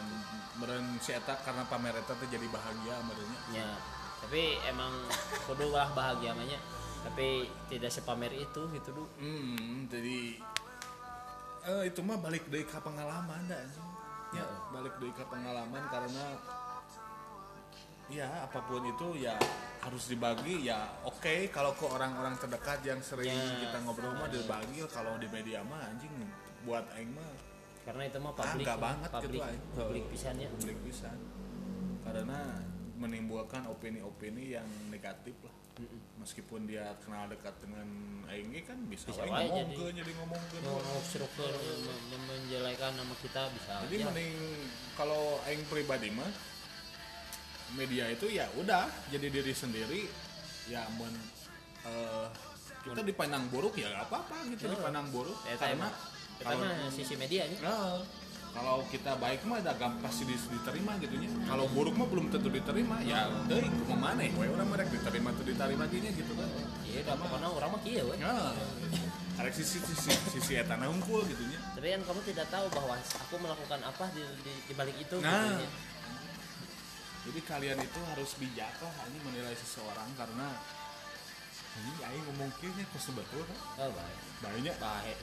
meren 0.55 0.85
si 0.97 1.09
eta 1.09 1.33
karena 1.41 1.65
pamer 1.65 1.93
eta 1.95 2.13
teh 2.15 2.25
jadi 2.27 2.45
bahagia 2.47 3.01
merenya. 3.01 3.39
Ya, 3.51 3.69
tapi 4.23 4.41
emang 4.65 4.93
kudu 5.43 5.69
lah 5.69 5.91
bahagia 5.91 6.31
namanya. 6.31 6.59
Tapi 7.03 7.43
tidak 7.67 7.91
sepamer 7.91 8.31
itu 8.31 8.61
gitu 8.71 8.89
du. 8.91 9.03
Hmm, 9.17 9.85
jadi 9.87 10.39
eh, 11.65 11.83
itu 11.85 11.99
mah 11.99 12.15
balik 12.17 12.47
dari 12.47 12.63
ke 12.63 12.79
pengalaman 12.79 13.43
anjing. 13.43 13.87
Ya, 14.31 14.47
balik 14.69 14.95
dari 14.97 15.11
ke 15.11 15.23
pengalaman 15.23 15.83
karena 15.87 16.25
ya 18.09 18.27
apa 18.43 18.59
pun 18.61 18.83
itu 18.83 19.15
ya 19.17 19.33
harus 19.79 20.03
dibagi 20.05 20.67
ya 20.67 20.75
oke 21.01 21.47
kalau 21.49 21.71
ke 21.71 21.87
orang-orang 21.87 22.35
terdekat 22.35 22.83
yang 22.83 22.99
sering 22.99 23.31
Ya. 23.31 23.63
kita 23.63 23.79
ngobrol 23.81 24.11
mah 24.13 24.27
dibagi 24.27 24.83
kalau 24.87 25.15
di 25.17 25.27
media 25.27 25.63
mah 25.63 25.87
anjing 25.87 26.11
buat 26.63 26.83
aing 26.93 27.09
mah 27.09 27.31
Karena 27.83 28.03
itu 28.05 28.17
mah 28.17 28.31
publik. 28.31 28.63
Angga 28.63 28.75
banget 28.77 29.11
gitu, 29.23 29.37
aing. 29.39 29.61
publik 29.71 30.03
pisannya. 30.07 30.47
publik 30.51 30.79
pisan 30.83 31.17
karena 32.03 32.39
menimbulkan 33.03 33.67
opini-opini 33.67 34.53
yang 34.53 34.63
negatif 34.87 35.35
lah 35.41 35.51
meskipun 36.15 36.63
dia 36.63 36.85
kenal 37.01 37.25
dekat 37.25 37.51
dengan 37.59 37.83
aing 38.29 38.47
ge 38.47 38.61
kan 38.61 38.77
bisa, 38.85 39.09
Bisa 39.09 39.21
wae 39.21 39.33
wae 39.33 39.41
ngomong 39.43 39.57
jadi. 39.65 39.75
ke 39.75 39.85
jadi 39.97 40.11
ngomong 40.15 40.41
ke 40.45 40.57
struktur 41.03 41.49
menjelekan 42.23 42.91
nama 42.93 43.13
kita 43.17 43.41
bisa 43.51 43.71
jadi 43.83 43.95
aja. 43.97 44.05
mending 44.07 44.31
kalau 44.93 45.41
aing 45.43 45.65
pribadi 45.65 46.13
mah 46.13 46.29
media 47.73 48.05
itu 48.07 48.29
ya 48.29 48.45
udah 48.53 48.85
jadi 49.09 49.27
diri 49.29 49.49
sendiri 49.51 50.01
ya 50.69 50.85
mun 50.93 51.09
eh, 51.83 52.27
kita 52.85 53.01
dipandang 53.01 53.49
buruk 53.49 53.73
ya 53.73 53.89
nggak 53.89 54.05
apa-apa 54.07 54.37
gitu 54.47 54.63
Heeh. 54.63 54.77
dipandang 54.77 55.07
buruk 55.09 55.37
Ya, 55.43 55.55
karena 55.57 55.89
kalau 56.39 56.65
sisi 56.91 57.15
media 57.15 57.47
nih. 57.47 57.59
Kalau 58.53 58.85
kita 58.93 59.17
baik 59.17 59.41
mah 59.49 59.65
ada 59.65 59.73
gampang 59.73 60.05
pasti 60.05 60.29
diterima 60.29 60.93
gitu 61.01 61.17
nya. 61.17 61.25
Kalau 61.49 61.65
buruk 61.73 61.97
mah 61.97 62.05
belum 62.05 62.29
tentu 62.29 62.53
diterima. 62.53 63.01
Ya, 63.01 63.25
deui 63.49 63.65
kumaha 63.89 64.13
maneh 64.13 64.29
we 64.37 64.45
urang 64.45 64.69
mereka 64.69 64.93
diterima 64.93 65.33
tuh 65.33 65.41
diterima 65.41 65.89
gini 65.89 66.13
gitu 66.13 66.37
kan. 66.37 66.45
Iya, 66.85 67.01
udah 67.01 67.15
pokoknya 67.17 67.49
orang 67.49 67.69
mah 67.73 67.81
kieu 67.81 68.05
we. 68.05 68.15
Nah, 68.21 68.53
ada 69.41 69.49
sisi 69.49 69.81
sisi 69.81 70.13
sisi 70.29 70.53
eta 70.53 70.77
na 70.77 70.85
unggul 70.85 71.25
gitu 71.25 71.41
nya. 71.49 71.57
Tapi 71.73 71.97
kan 71.97 72.01
kamu 72.05 72.21
tidak 72.29 72.47
tahu 72.53 72.65
bahwa 72.77 72.93
aku 73.01 73.35
melakukan 73.41 73.81
apa 73.81 74.05
di, 74.13 74.21
di, 74.45 74.53
di 74.69 74.73
balik 74.77 74.95
itu 75.01 75.15
Nah. 75.17 75.33
gitu 75.57 75.65
ya. 75.65 75.71
Jadi 77.23 77.39
kalian 77.49 77.79
itu 77.81 77.99
harus 78.13 78.31
bijak 78.37 78.75
lah 78.83 78.93
ini 79.09 79.17
menilai 79.25 79.55
seseorang 79.57 80.13
karena 80.13 80.47
ini 81.81 81.91
aing 82.05 82.23
ngomong 82.29 82.53
kieu 82.61 82.69
nya 82.77 82.85
kos 82.93 83.09
betul 83.17 83.41
kan. 83.49 83.57
Oh, 83.81 83.89
baik. 83.97 84.19
Banyak 84.45 84.75
Baik. 84.77 85.17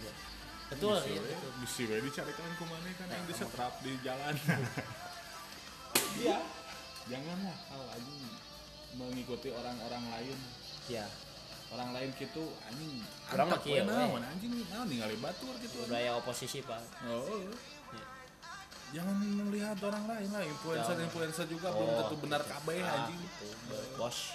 Ya. 0.70 0.72
Betul, 0.72 0.94
Bisi 0.96 1.10
iya, 1.10 1.20
we, 1.20 1.28
betul. 1.28 1.52
bisi 1.58 1.82
we 1.84 1.96
dicarikan 2.00 2.50
ku 2.54 2.64
maneh 2.64 2.94
kan 2.94 3.08
yang 3.08 3.26
disetrap 3.26 3.74
di 3.82 3.90
jalan. 4.00 4.34
Iya. 6.16 6.38
Janganlah 7.06 7.56
kau 7.66 7.84
anjing 7.90 8.22
mengikuti 8.94 9.50
orang-orang 9.50 10.04
lain. 10.10 10.38
Ya, 10.86 11.06
Orang 11.70 11.90
lain 11.90 12.10
gitu 12.14 12.50
anjing. 12.64 12.98
Orang 13.30 13.46
mah 13.46 13.58
kieu 13.58 13.82
naon 13.82 14.18
anjing 14.20 14.50
naon 14.66 14.86
ningali 14.86 15.14
batur 15.18 15.54
gitu. 15.58 15.86
budaya 15.86 16.18
oposisi, 16.18 16.62
Pak. 16.62 16.82
Oh. 17.06 17.22
Iya. 17.26 18.06
Jangan 18.90 19.14
melihat 19.22 19.78
orang 19.86 20.02
lain 20.02 20.28
lah, 20.30 20.42
influencer-influencer 20.42 21.46
juga 21.46 21.70
belum 21.70 21.86
Oh, 21.88 21.98
tentu 22.02 22.14
benar 22.26 22.42
kabeh 22.42 22.82
Ah, 22.82 23.06
anjing. 23.06 23.18
gitu. 23.22 23.46
Bos. 23.94 24.34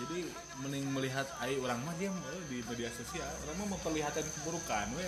Jadi 0.00 0.18
mending 0.58 0.86
melihat 0.88 1.28
ai 1.38 1.56
orang 1.56 1.80
mah 1.80 1.92
dia 1.94 2.08
eh, 2.08 2.42
di 2.48 2.64
media 2.64 2.88
sosial, 2.90 3.28
orang 3.44 3.56
mah 3.58 3.68
memperlihatkan 3.76 4.24
keburukan 4.34 4.86
we. 4.92 5.04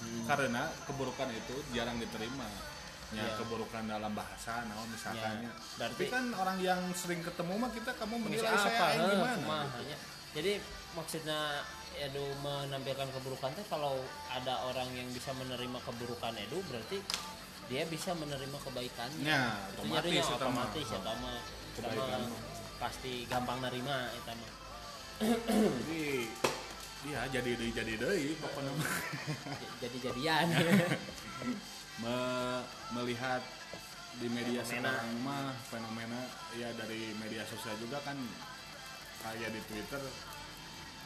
Hmm. 0.00 0.24
Karena 0.26 0.66
keburukan 0.84 1.28
itu 1.30 1.54
jarang 1.70 1.96
diterima. 1.96 2.48
Ya, 3.10 3.26
Iya. 3.26 3.42
keburukan 3.42 3.90
dalam 3.90 4.14
bahasa 4.14 4.62
naon 4.64 4.86
misalkan 4.86 5.42
Ya, 5.42 5.50
ya. 5.50 5.52
berarti- 5.76 6.06
Tapi 6.06 6.14
kan 6.14 6.24
orang 6.32 6.58
yang 6.60 6.78
sering 6.94 7.18
ketemu 7.20 7.58
mah 7.58 7.70
kita 7.70 7.90
kamu 7.98 8.22
menilai 8.22 8.54
saya 8.54 8.86
Heh, 8.94 9.02
gimana? 9.10 9.34
kumaha, 9.34 9.66
gitu. 9.66 9.82
ya. 9.84 9.98
Jadi 10.30 10.52
maksudnya 10.94 11.40
Edu 11.92 12.22
menampilkan 12.38 13.10
keburukan 13.10 13.50
teh 13.52 13.66
kalau 13.66 13.98
ada 14.30 14.62
orang 14.62 14.86
yang 14.94 15.10
bisa 15.10 15.34
menerima 15.34 15.78
keburukan 15.82 16.38
Edu 16.38 16.62
berarti 16.64 17.02
dia 17.66 17.82
bisa 17.84 18.14
menerima 18.14 18.58
kebaikannya. 18.62 19.26
Ya, 19.26 19.58
Itu 19.68 19.82
otomatis 19.82 19.90
nyarinya 19.90 20.22
eta 20.22 20.30
mah. 20.30 20.38
otomatis 20.38 20.86
ya 20.86 20.98
mah. 21.02 21.34
Eta 21.34 21.74
Kebaikan 21.82 22.20
mah 22.20 22.30
mah. 22.30 22.40
Pasti 22.80 23.28
gampang 23.28 23.60
nerima 23.60 24.08
eta 24.10 24.32
mah. 24.32 24.52
Jadi 25.20 26.24
iya 27.02 27.20
jadi 27.28 27.50
deui 27.54 27.70
jadi 27.70 27.92
deui 27.94 28.32
pokoknya. 28.36 28.72
Jadi 29.78 29.96
jadian. 30.00 30.46
Me- 32.02 32.64
melihat 32.90 33.44
di 34.16 34.26
media 34.26 34.60
Fenomena. 34.60 34.90
sekarang 34.90 35.08
mah 35.20 35.48
fenomena 35.62 36.20
ya 36.52 36.72
dari 36.74 37.12
media 37.14 37.44
sosial 37.44 37.76
juga 37.76 38.00
kan 38.00 38.16
kayak 39.20 39.48
di 39.50 39.60
Twitter 39.64 40.00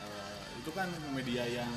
eh, 0.00 0.43
itu 0.57 0.71
kan 0.71 0.87
media 1.11 1.45
yang 1.45 1.71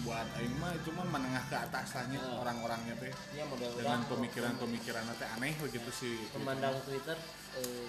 buat 0.00 0.26
aing 0.34 0.56
mah 0.56 0.72
itu 0.74 0.90
mah 0.90 1.06
menengah 1.06 1.44
ke 1.46 1.56
atas 1.60 1.92
lah 1.94 2.04
Ya. 2.08 2.20
orang-orangnya 2.34 2.96
teh 2.96 3.12
ya 3.30 3.44
dengan 3.76 4.00
pemikiran-pemikiran 4.08 5.04
teh 5.14 5.28
aneh 5.30 5.52
begitu 5.60 5.90
sih 5.92 6.16
memandang 6.34 6.80
Twitter 6.82 7.16
eh, 7.54 7.88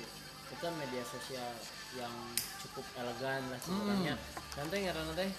itu 0.52 0.60
kan 0.60 0.76
media 0.76 1.00
sosial 1.02 1.48
yang 1.94 2.12
cukup 2.60 2.84
elegan 2.94 3.40
lah 3.48 3.60
sebenarnya. 3.60 4.16
Nanti 4.54 4.76
ngaranna 4.84 5.14
teh 5.16 5.32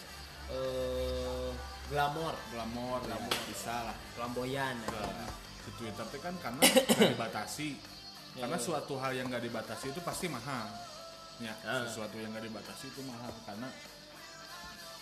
eh 0.48 1.50
glamor, 1.86 2.32
glamor 2.48 3.00
ya, 3.04 3.16
bisa 3.44 3.84
lah 3.84 3.96
flamboyan. 4.12 4.76
ya. 4.80 5.28
Di 5.62 5.70
Twitter 5.76 6.06
teh 6.08 6.18
kan 6.18 6.34
karena 6.40 6.60
nggak 6.96 7.12
dibatasi 7.12 7.68
Ya, 8.32 8.48
karena 8.48 8.56
ya. 8.56 8.64
suatu 8.64 8.96
hal 8.96 9.12
yang 9.12 9.28
nggak 9.28 9.44
dibatasi 9.44 9.92
itu 9.92 10.00
pasti 10.00 10.24
mahal 10.24 10.64
ya 11.36 11.52
Ah. 11.68 11.84
sesuatu 11.84 12.16
yang 12.16 12.32
nggak 12.32 12.48
dibatasi 12.48 12.88
itu 12.88 13.04
mahal 13.04 13.28
karena 13.44 13.68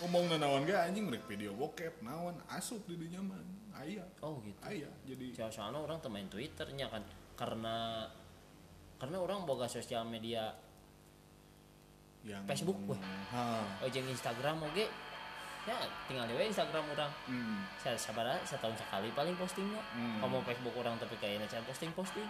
ngomong 0.03 0.35
naon 0.35 0.67
gak 0.67 0.91
anjing 0.91 1.07
mereka 1.07 1.31
video 1.31 1.55
bokep 1.55 2.03
naon 2.03 2.35
asup 2.51 2.83
di 2.91 2.99
dinya 2.99 3.23
mah 3.23 3.39
aya 3.79 4.03
Oh 4.19 4.43
gitu. 4.43 4.59
aya 4.67 4.91
jadi 5.07 5.47
Soalnya 5.47 5.79
orang 5.79 6.03
temen 6.03 6.27
Twitternya 6.27 6.91
kan 6.91 7.07
karena 7.39 8.03
karena 9.01 9.17
orang 9.17 9.49
boga 9.49 9.65
sosial 9.65 10.05
media 10.05 10.53
yang 12.21 12.45
Facebook, 12.45 12.77
ha. 13.33 13.65
Oh 13.81 13.89
Instagram 13.89 14.61
oge 14.61 14.85
ya 15.61 15.77
tinggal 16.09 16.25
dewe 16.25 16.49
Instagram 16.49 16.85
orang 16.93 17.09
hmm. 17.29 17.65
saya 17.81 17.97
sabar 17.97 18.25
aja, 18.29 18.41
setahun 18.45 18.77
sekali 18.77 19.09
paling 19.13 19.33
postingnya. 19.37 19.81
Hmm. 19.93 20.21
kamu 20.21 20.37
Facebook 20.45 20.75
orang 20.77 20.97
tapi 21.01 21.17
kayaknya 21.17 21.49
saya 21.49 21.65
posting 21.65 21.89
posting. 21.97 22.27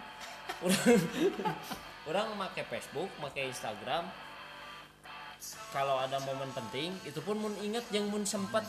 Orang 2.02 2.34
orang 2.34 2.50
make 2.50 2.64
Facebook 2.66 3.06
make 3.22 3.46
Instagram. 3.46 4.08
Kalau 5.70 6.02
ada 6.02 6.18
momen 6.24 6.50
penting 6.50 6.90
itu 7.06 7.20
pun 7.22 7.38
mun 7.38 7.54
inget 7.62 7.86
yang 7.94 8.10
mun 8.10 8.26
sempat 8.26 8.66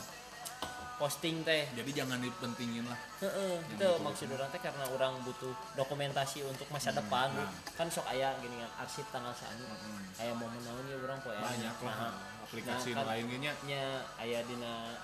posting 1.04 1.44
teh. 1.44 1.68
Jadi 1.70 1.90
jangan 1.92 2.16
dipentingin 2.16 2.80
lah. 2.82 2.96
Heeh, 3.20 3.60
Yang 3.68 3.76
itu 3.76 3.88
maksud 4.00 4.28
orang 4.30 4.48
teh 4.48 4.56
karena 4.58 4.84
orang 4.88 5.12
butuh 5.20 5.52
dokumentasi 5.76 6.40
untuk 6.42 6.64
masa 6.70 6.90
depan. 6.90 7.28
nah. 7.30 7.52
kan 7.76 7.84
sok 7.86 8.08
aya 8.08 8.32
gini 8.40 8.56
kan 8.56 8.70
arsip 8.80 9.04
tanggal 9.10 9.34
saanu 9.34 9.68
aya 10.16 10.32
momen 10.32 10.56
naon 10.58 10.80
ya 10.86 10.96
orang 10.96 11.18
poe 11.20 11.34
banyak 11.34 11.76
lah 11.78 11.96
Nah, 12.00 12.14
aplikasi 12.40 12.90
nah, 12.90 13.02
kan- 13.02 13.08
lainnya. 13.10 13.52
nya 13.62 13.84
aya 14.16 14.40
dina 14.42 14.96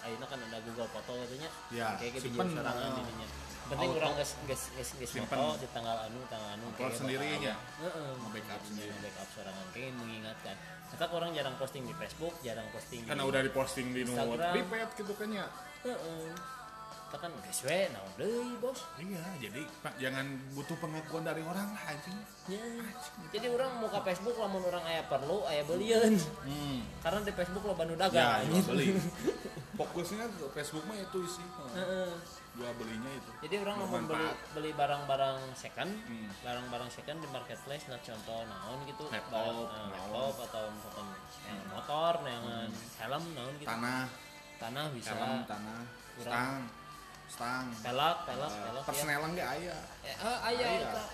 ayeuna 0.00 0.26
kan 0.26 0.38
ada 0.38 0.58
Google 0.62 0.88
Foto 0.88 1.12
katanya 1.16 1.50
Ya, 1.68 1.88
kayak 1.94 2.10
gitu 2.14 2.28
simpen, 2.28 2.46
sorangan 2.50 2.82
nah. 2.84 2.96
dininya 2.96 3.28
penting 3.66 3.88
Auto. 3.88 3.98
orang 3.98 4.12
geus 4.14 4.32
geus 4.46 4.62
geus 4.94 5.10
Simpen. 5.10 5.26
foto 5.32 5.58
di 5.58 5.66
tanggal 5.70 5.96
anu 6.00 6.18
tanggal 6.24 6.50
anu 6.52 6.64
Upload 6.68 6.78
kayak 6.78 6.94
sendiri 6.96 7.26
bakal 7.26 7.42
ya? 7.42 7.42
aya. 7.42 7.54
heeh 7.80 8.10
Nge-backup 8.16 8.60
sendiri. 8.62 8.92
backup 9.00 9.28
sorangan 9.32 9.66
kayak 9.70 9.90
mengingatkan 9.96 10.56
Kata 10.86 11.04
orang 11.10 11.30
jarang 11.32 11.56
posting 11.56 11.82
di 11.82 11.90
Facebook 11.92 12.34
jarang 12.40 12.68
posting 12.70 13.02
karena 13.02 13.20
di 13.20 13.28
udah 13.28 13.40
diposting 13.42 13.86
di 13.90 14.02
nomor 14.04 14.38
Instagram. 14.38 14.52
private 14.54 14.92
gitu 14.94 15.12
kan 15.12 15.28
ya 15.30 15.46
heeh 15.82 16.30
kita 17.06 17.16
kan 17.16 17.30
geus 17.38 17.60
we 17.62 17.86
naon 17.88 18.10
deui 18.14 18.54
bos 18.58 18.80
iya 18.98 19.22
jadi 19.38 19.62
Pak, 19.80 19.94
jangan 19.96 20.26
butuh 20.52 20.74
pengakuan 20.76 21.22
dari 21.22 21.40
orang 21.40 21.70
lah 21.70 21.84
anjing 21.86 22.18
Ya. 22.46 22.62
Jadi 23.34 23.50
orang 23.50 23.82
mau 23.82 23.90
ke 23.90 23.98
Facebook 24.06 24.38
lamun 24.38 24.62
orang 24.62 24.86
aya 24.86 25.02
perlu 25.02 25.42
aya 25.44 25.66
belian. 25.66 26.14
hmm. 26.14 26.78
Karena 27.02 27.26
di 27.26 27.34
Facebook 27.34 27.66
lo 27.66 27.74
banu 27.74 27.98
ya 27.98 28.06
dagang. 28.06 28.46
jual 28.46 28.62
beli 28.64 28.94
fokusnya 29.78 30.30
ke 30.30 30.46
Facebook 30.54 30.86
mah 30.86 30.94
itu 30.94 31.20
sih 31.26 31.42
Heeh. 31.74 32.06
jual 32.54 32.70
belinya 32.78 33.10
itu 33.10 33.30
Jadi 33.42 33.54
orang 33.60 33.76
mau 33.82 33.98
beli 33.98 34.30
beli 34.54 34.70
barang-barang 34.72 35.38
second, 35.52 35.90
Hmm. 36.06 36.30
barang-barang 36.40 36.86
second 36.88 37.18
di 37.18 37.28
marketplace 37.28 37.90
nah 37.90 37.98
contoh 37.98 38.46
naon 38.46 38.78
gitu, 38.86 39.04
Laptop, 39.10 39.42
barang, 39.42 39.66
eh, 39.66 39.86
laptop 39.90 40.34
atau 40.46 40.62
misalkan 40.70 41.06
yang 41.42 41.60
motor, 41.66 42.14
yang 42.24 42.44
helm 42.96 43.24
naon 43.34 43.54
gitu. 43.58 43.66
tanah 43.66 44.06
Tanah 44.56 44.84
bisa. 44.94 45.10
tanah 45.44 45.82
Kurang. 46.14 46.62
Stang 47.28 47.66
Pelak, 47.78 48.16
pelak, 48.24 48.52
pelak 48.52 48.74
ya. 48.76 48.86
persnelang 48.86 49.32
ge 49.32 49.42
aya 49.42 49.76
Eh, 50.00 50.16
ah, 50.18 50.38
aya 50.44 50.66
eta. 50.80 51.04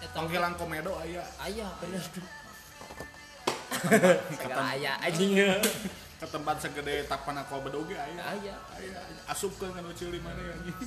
Eta 0.00 0.14
panggilan 0.14 0.52
komedo 0.54 0.92
aya 0.96 1.22
aya 1.38 1.66
bener. 1.78 2.04
Segala 4.34 4.64
aya 4.70 4.92
anjing. 5.00 5.32
ke 6.14 6.26
tempat 6.26 6.56
segede 6.56 7.04
takpan 7.04 7.36
aku 7.36 7.60
bedo 7.60 7.84
ge 7.84 7.96
aya 7.96 8.22
Aya. 8.30 8.54
asup 9.26 9.52
ke 9.54 9.66
nganu 9.66 9.92
cili 9.92 10.18
mana 10.18 10.40
ya 10.40 10.52
anjing 10.54 10.78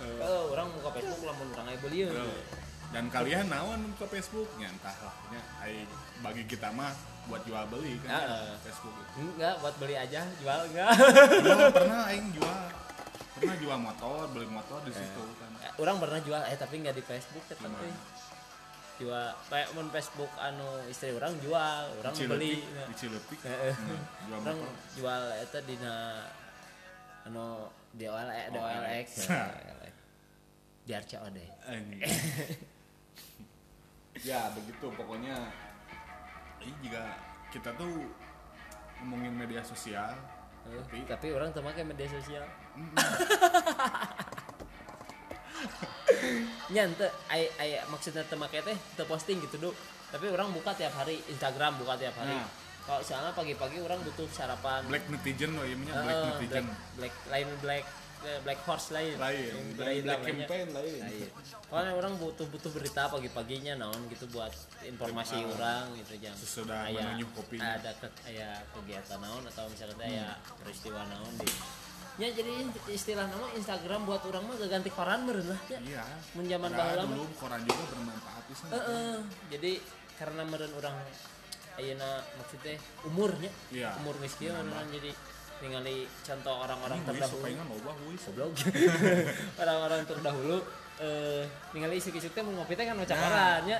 Eh, 0.00 0.16
Eh, 0.16 0.42
orang 0.48 0.72
mau 0.72 0.80
ke 0.80 0.90
Facebook 0.96 1.22
lamun 1.24 1.52
orang 1.52 1.66
aya 1.66 1.78
belian. 1.78 2.08
Eh, 2.90 2.92
dan 2.92 3.06
kalian 3.06 3.46
naon 3.46 3.80
ke 3.94 4.04
Facebook 4.08 4.50
ya 4.56 4.66
entahlah 4.66 5.14
ai 5.60 5.86
bagi 6.20 6.42
kita 6.44 6.68
mah 6.68 6.90
buat 7.22 7.46
jual 7.46 7.62
beli 7.68 7.94
kan 8.02 8.10
Ah. 8.10 8.58
Facebook 8.60 8.90
itu 8.92 9.22
Enggak, 9.30 9.54
buat 9.58 9.74
beli 9.78 9.94
aja, 9.94 10.26
jual 10.36 10.60
enggak. 10.66 10.90
jual 11.38 11.70
pernah 11.78 12.00
aing 12.10 12.28
jual 12.32 12.60
pernah 13.32 13.56
jual 13.56 13.78
motor 13.78 14.26
beli 14.28 14.46
motor 14.46 14.82
di 14.82 14.90
situ 14.90 15.22
kan 15.38 15.48
Eh, 15.60 15.72
orang 15.78 15.96
pernah 15.96 16.18
jual 16.18 16.42
eh 16.42 16.56
tapi 16.56 16.74
nggak 16.78 16.92
di 16.92 17.04
Facebook 17.04 17.44
Gimana? 17.46 17.78
euy. 17.78 17.94
jual 18.98 19.26
kayak 19.46 19.68
mun 19.72 19.88
Facebook 19.88 20.28
anu 20.36 20.66
istri 20.84 21.08
orang 21.10 21.32
jual 21.38 21.82
orang 21.96 22.12
Di 22.12 22.26
beli 22.26 22.60
di 22.60 22.94
Ciletik 22.94 23.38
Heeh. 23.40 23.72
Hmm, 23.72 24.00
jual 24.26 24.38
orang 24.42 24.56
motor 24.58 24.74
jual 24.92 25.22
eta 25.38 25.58
dina 25.62 25.94
anu 27.24 27.64
DOL 27.92 28.28
DOLX 28.50 29.08
OLX. 29.30 29.88
di 30.80 30.92
RCOD. 30.92 31.38
ya 34.24 34.50
begitu. 34.52 34.86
Pokoknya 34.94 35.36
ini 36.60 36.76
juga 36.84 37.16
kita 37.50 37.72
tuh 37.76 38.04
ngomongin 39.00 39.32
media 39.32 39.64
sosial 39.64 40.12
uh, 40.68 40.84
tapi, 41.08 41.32
orang 41.32 41.48
tuh 41.56 41.64
pakai 41.64 41.84
media 41.88 42.04
sosial. 42.04 42.44
Nyante 46.74 47.08
ay, 47.32 47.48
ay, 47.58 47.80
maksudnya 47.88 48.24
temaknya 48.28 48.62
teh 48.72 48.78
te 48.96 49.02
posting 49.08 49.40
gitu 49.40 49.56
dok 49.58 49.74
tapi 50.10 50.26
orang 50.26 50.50
buka 50.50 50.74
tiap 50.74 50.92
hari 50.98 51.22
Instagram 51.30 51.78
buka 51.80 51.96
tiap 51.96 52.14
hari. 52.18 52.34
Nah. 52.34 52.48
kalau 52.80 53.04
soalnya 53.04 53.30
pagi-pagi 53.36 53.78
orang 53.78 54.02
butuh 54.02 54.26
sarapan. 54.34 54.82
Black 54.88 55.06
netizen 55.12 55.54
loh 55.54 55.62
ya 55.62 55.76
uh, 55.76 56.02
black 56.02 56.20
netizen. 56.34 56.64
black, 56.66 56.74
black 56.98 57.14
lain 57.30 57.48
black 57.62 57.84
black 58.42 58.60
horse 58.62 58.88
lain 58.90 59.16
lain 59.16 59.52
black, 59.74 60.02
black 60.02 60.20
campaign 60.22 60.66
lain 60.70 61.00
Lain. 61.00 61.28
Soalnya 61.64 61.94
orang 61.94 62.12
butuh 62.16 62.44
butuh 62.46 62.68
berita 62.68 63.06
pagi-paginya 63.06 63.74
naon 63.76 64.02
gitu 64.06 64.26
buat 64.28 64.50
informasi 64.82 65.38
Ah. 65.38 65.50
orang 65.50 65.84
gitu 65.96 66.18
jang 66.18 66.34
Sesudah 66.34 66.84
Aya- 66.84 67.00
menunyuh 67.06 67.30
kopi. 67.32 67.56
ada 67.56 67.94
ke, 67.94 68.06
aya 68.26 68.60
kegiatan 68.70 69.18
naon 69.18 69.46
atau 69.46 69.64
misalnya 69.66 69.94
teh 69.96 70.08
aya 70.10 70.28
peristiwa 70.58 71.00
naon 71.04 71.32
di 71.36 71.48
ya 72.18 72.28
jadi 72.28 72.52
istilah 72.86 73.24
nama 73.24 73.46
Instagram 73.54 74.04
buat 74.04 74.20
orang 74.22 74.42
mah 74.42 74.54
gak 74.58 74.68
ganti 74.70 74.90
koran 74.90 75.24
meureun 75.24 75.46
lah 75.48 75.60
ya 75.66 75.78
iya 75.80 76.04
mun 76.34 76.44
zaman 76.44 76.70
baheula 76.70 77.02
dulu 77.06 77.24
koran 77.34 77.60
juga 77.62 77.82
bermanfaat 77.88 78.42
pisan 78.44 78.68
Heeh. 78.68 79.14
jadi 79.48 79.72
karena 80.18 80.42
meureun 80.44 80.74
orang 80.76 80.96
ayeuna 81.72 82.10
maksudnya 82.36 82.76
umurnya 83.06 83.48
Iya. 83.70 83.96
umur 83.96 84.18
miskin 84.18 84.52
orang 84.52 84.84
jadi 84.90 85.10
ningali 85.60 86.08
contoh 86.24 86.54
orang-orang 86.64 86.98
terdahulu 87.04 87.44
goblok 88.24 88.52
orang-orang 89.62 90.00
terdahulu 90.08 90.58
eh 91.00 91.44
ningali 91.72 91.96
isuk-isuk 91.96 92.32
teh 92.32 92.44
mau 92.44 92.60
ngopi 92.60 92.76
teh 92.76 92.84
kan 92.84 92.92
maca 92.92 93.12
Nah, 93.16 93.20
koran 93.24 93.62
ya 93.64 93.78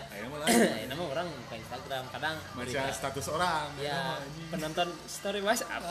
mah 0.97 1.07
orang 1.17 1.27
buka 1.29 1.57
Instagram 1.57 2.05
kadang 2.09 2.37
baca 2.57 2.83
status 2.93 3.27
orang 3.29 3.69
ya 3.77 4.17
anjing. 4.21 4.49
penonton 4.49 4.89
story 5.05 5.41
WhatsApp 5.45 5.85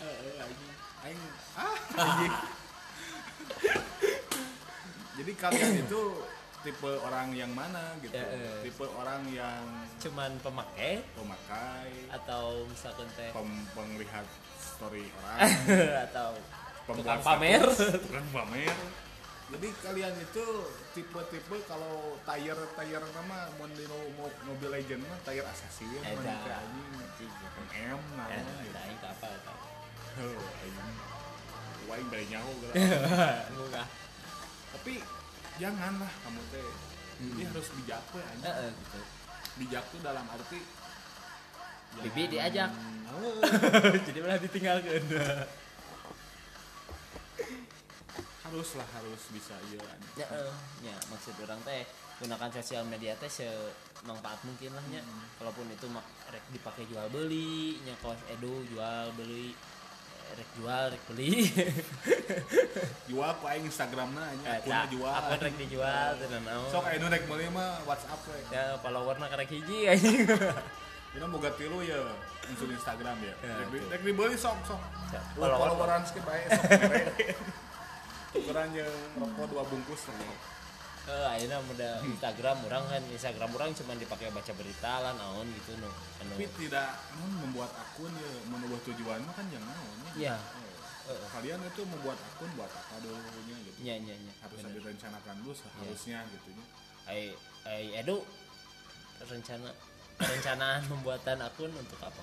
Heeh, 0.00 0.40
anjing. 0.40 0.70
Aing 1.04 1.20
ah. 1.56 1.76
Jadi 5.16 5.32
kalian 5.32 5.80
itu 5.80 6.02
tipe 6.66 6.90
orang 6.98 7.30
yang 7.30 7.48
mana 7.48 7.94
gitu? 8.02 8.10
Ya, 8.10 8.26
eh. 8.26 8.60
Tipe 8.60 8.82
orang 8.90 9.22
yang 9.30 9.62
cuman 9.96 10.34
pemakai 10.42 10.98
pemakai, 11.14 12.10
atau 12.10 12.66
misalkan 12.66 13.06
teh 13.14 13.30
pem- 13.30 13.66
penglihat 13.70 14.26
story 14.58 15.06
orang, 15.16 15.46
atau 16.10 16.34
pembuat 16.84 17.22
pamer 17.22 17.62
tukang 18.04 18.28
pamer. 18.34 18.74
Jadi 19.46 19.70
kalian 19.78 20.10
itu 20.18 20.42
tipe-tipe 20.90 21.54
kalau 21.64 22.18
tire 22.20 22.58
tire 22.74 23.06
nama 23.14 23.46
mau 23.54 23.70
di 23.70 23.86
no- 23.86 24.10
mo- 24.18 24.34
Mobile 24.42 24.74
Legend 24.74 25.06
mah 25.06 25.22
tire 25.22 25.46
assassin 25.46 25.86
Eta. 25.96 26.18
mah 26.18 26.34
teh 26.42 26.50
anjing 26.50 27.30
M 27.94 28.00
nah 28.18 28.26
Eh, 28.26 28.42
gitu. 28.60 28.74
ini 28.74 28.96
apa 28.98 29.26
eta 29.30 29.54
Heuh, 30.18 30.34
anjing. 30.34 30.96
Waing 31.86 32.08
bari 32.10 32.26
nyaho 32.26 32.50
geura. 32.58 33.86
Janganlah 35.56 36.12
kamu 36.24 36.42
teh. 36.52 36.68
Jadi 37.16 37.42
harus 37.48 37.66
bijak 37.80 38.02
we 38.12 38.20
anjing. 38.20 38.44
Heeh, 38.44 38.70
gitu 38.76 39.00
Bijak 39.56 39.84
tuh 39.88 40.00
dalam 40.04 40.24
arti 40.28 40.60
Bibi 41.96 42.22
diajak. 42.28 42.70
Heuh, 43.08 43.40
jadi 44.12 44.18
malah 44.20 44.36
ditinggalkan. 44.36 45.02
Haruslah 48.44 48.88
harus 48.92 49.22
bisa 49.32 49.56
iya 49.72 49.82
ya 50.16 50.26
eh, 50.32 50.54
ya 50.80 50.96
maksud 51.12 51.36
orang 51.44 51.60
teh 51.60 51.84
gunakan 52.22 52.48
sosial 52.48 52.88
media 52.88 53.12
teh 53.20 53.28
semanfaat 53.28 54.40
mungkin 54.48 54.72
lah 54.72 54.84
nya 54.88 55.04
kalaupun 55.36 55.68
itu 55.68 55.84
mak 55.92 56.06
rek 56.32 56.40
dipakai 56.56 56.88
jual 56.88 57.04
beli 57.12 57.76
nya 57.84 57.92
kaos 58.00 58.16
edu 58.32 58.64
jual 58.72 59.12
beli 59.12 59.52
rek 60.34 60.50
jual 60.54 60.84
rek 60.90 61.02
beli 61.06 61.30
Jual 63.10 63.30
ku 63.38 63.44
aing 63.46 63.64
Instagramna 63.64 64.24
nya 64.36 64.58
akunna 64.58 64.84
jual. 64.90 65.12
akun 65.12 65.38
rek 65.40 65.54
dijual 65.56 66.10
teh 66.16 66.26
naon 66.42 66.68
Sok 66.68 66.84
anu 66.86 67.06
rek 67.06 67.22
meuli 67.24 67.46
mah 67.48 67.78
WhatsApp 67.84 68.20
we. 68.26 68.38
ya 68.50 68.74
followerna 68.80 69.26
karek 69.26 69.48
hiji 69.48 69.86
anjing 69.86 70.26
Kita 71.16 71.32
boga 71.32 71.48
tilu 71.56 71.80
ya 71.80 71.96
unsur 72.44 72.68
Instagram 72.68 73.16
ya. 73.24 73.32
Ya, 73.40 73.56
Rek. 73.64 73.88
Rek 73.88 74.00
dibeli 74.04 74.36
sok 74.36 74.60
sok. 74.68 74.76
Follower- 75.32 75.56
followeran 75.64 76.04
skip 76.04 76.20
bae 76.22 76.44
sok 76.44 76.64
mere. 76.68 77.00
Tukeran 78.36 78.68
jeung 78.70 78.92
rokok 79.16 79.46
dua 79.48 79.62
bungkus. 79.64 80.02
Eh, 81.06 81.26
ayeuna 81.38 81.62
muda 81.62 82.02
Instagram 82.02 82.66
orang 82.66 82.82
kan 82.90 83.02
Instagram 83.14 83.50
orang 83.54 83.70
cuma 83.78 83.94
dipakai 83.94 84.26
baca 84.34 84.52
berita 84.58 84.90
lah 84.98 85.14
naon 85.14 85.46
gitu 85.54 85.78
nu 85.78 85.86
anu. 86.18 86.34
Tapi 86.34 86.50
tidak 86.58 86.98
non 87.14 87.30
membuat 87.46 87.70
akun 87.78 88.10
ya 88.10 88.30
menubah 88.50 88.82
tujuan 88.90 89.22
kan 89.30 89.46
jangan 89.46 89.70
naon 89.70 89.98
ya. 90.18 90.34
Oh, 91.06 91.14
Kalian 91.30 91.62
itu 91.62 91.86
membuat 91.86 92.18
akun 92.18 92.50
buat 92.58 92.66
apa 92.66 92.98
dulunya 92.98 93.54
gitu. 93.62 93.78
nya 93.86 93.94
nya 94.02 94.18
nya 94.18 94.34
Harus 94.42 94.58
direncanakan 94.66 95.34
dulu 95.46 95.54
seharusnya 95.54 96.26
gitu 96.34 96.50
nya. 96.58 96.64
ai 97.06 97.30
ai 97.62 98.02
edu 98.02 98.26
rencana 99.22 99.70
perencanaan 100.18 100.82
pembuatan 100.90 101.38
akun 101.38 101.70
untuk 101.70 102.02
apa? 102.02 102.22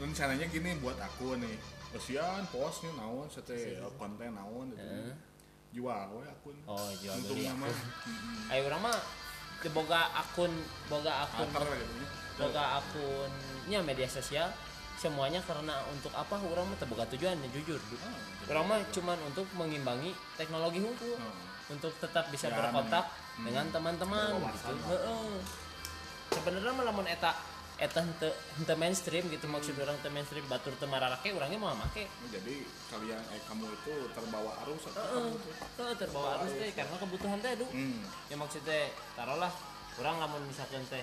Rencananya 0.00 0.48
gini 0.48 0.80
buat 0.80 0.96
aku 0.96 1.36
nih. 1.36 1.60
Kesian 1.92 2.48
postnya 2.48 2.88
naon 2.96 3.28
sete 3.28 3.76
konten 4.00 4.32
naon 4.32 4.72
gitu. 4.72 4.80
Heeh. 4.80 5.12
Jual 5.74 6.06
we 6.14 6.24
akun. 6.30 6.56
Oh 6.70 6.88
jual 7.02 7.18
untung 7.18 7.38
nama. 7.42 7.66
ai 8.48 8.62
urang 8.62 8.80
mah 8.80 8.94
teu 9.58 9.70
boga 9.74 10.06
akun 10.14 10.52
boga 10.86 11.26
akun 11.26 11.50
boga 12.38 12.64
akunnya 12.80 13.82
media 13.82 14.06
sosial. 14.06 14.48
Semuanya 14.94 15.42
karena 15.42 15.74
untuk 15.90 16.14
apa? 16.14 16.38
Orang 16.38 16.70
mah 16.70 16.78
teu 16.78 16.86
boga 16.86 17.02
tujuan 17.10 17.34
ya, 17.34 17.48
jujur. 17.50 17.82
Ah, 18.06 18.14
jadi 18.46 18.54
orang 18.54 18.66
mah 18.70 18.80
cuman 18.94 19.18
untuk 19.26 19.46
mengimbangi 19.58 20.14
teknologi 20.38 20.78
hukum. 20.80 21.18
Hmm. 21.18 21.52
untuk 21.64 21.96
tetap 21.96 22.28
bisa 22.28 22.52
Ya, 22.52 22.60
berkontak 22.60 23.08
hmm. 23.40 23.48
dengan 23.48 23.64
teman-teman 23.72 24.36
Berwawasan 24.36 24.76
gitu. 24.76 24.84
Heeh. 24.84 25.32
sebenarnya 26.28 26.72
mah 26.76 26.84
lamun 26.92 27.08
eta 27.08 27.32
eta 27.74 28.06
henteu 28.06 28.30
henteu 28.54 28.76
mainstream 28.78 29.26
gitu 29.26 29.50
maksud 29.50 29.74
orang 29.82 29.98
teu 29.98 30.10
mainstream 30.14 30.46
batur 30.46 30.70
teu 30.78 30.86
mararake 30.86 31.34
urangnya 31.34 31.58
mau 31.58 31.74
make 31.74 32.06
jadi 32.30 32.54
kalian 32.86 33.18
eh 33.34 33.42
kamu 33.50 33.66
itu 33.66 33.94
terbawa 34.14 34.50
arus 34.62 34.94
atau 34.94 35.02
Heeh. 35.02 35.10
kamu? 35.34 35.38
Heeh, 35.82 35.94
terbawa 35.98 36.28
arus 36.38 36.52
teh 36.54 36.70
karena 36.70 36.94
kebutuhan 37.02 37.38
teh 37.42 37.50
aduh 37.58 37.66
hmm. 37.66 38.30
ya 38.30 38.36
maksudnya 38.38 38.78
taruhlah 39.18 39.50
orang 39.98 40.16
lamun 40.22 40.42
misalkan 40.46 40.86
teh 40.86 41.02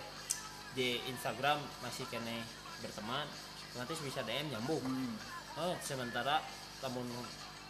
di 0.71 1.03
Instagram 1.12 1.60
masih 1.84 2.07
kene 2.07 2.39
berteman 2.79 3.27
nanti 3.75 3.91
bisa 3.99 4.23
DM 4.23 4.55
nyambung 4.55 4.79
Hmm. 4.79 5.15
oh 5.60 5.75
sementara 5.84 6.39
lamun 6.79 7.03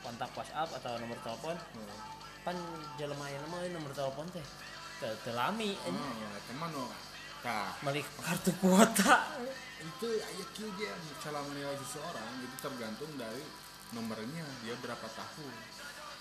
kontak 0.06 0.30
WhatsApp 0.38 0.70
atau 0.78 1.02
nomor 1.02 1.18
telepon 1.26 1.58
Oh. 1.58 1.98
pan 2.46 2.58
jelema 3.02 3.26
mah 3.50 3.62
nomor 3.74 3.90
telepon 3.94 4.30
teh 4.30 4.46
teu 5.02 5.10
teu 5.26 5.34
lami 5.34 5.74
Oh, 5.90 5.90
ya, 6.22 6.30
teman 6.46 6.70
no 6.70 6.86
nah 7.42 7.74
kartu 8.22 8.52
kuota 8.62 9.14
itu 9.82 10.08
kieu 10.54 10.70
dia 10.78 10.94
cara 11.26 11.42
menilai 11.42 11.74
seseorang 11.82 12.30
itu 12.46 12.56
tergantung 12.62 13.12
dari 13.18 13.42
nomornya 13.98 14.46
dia 14.62 14.78
berapa 14.78 15.08
tahun 15.10 15.54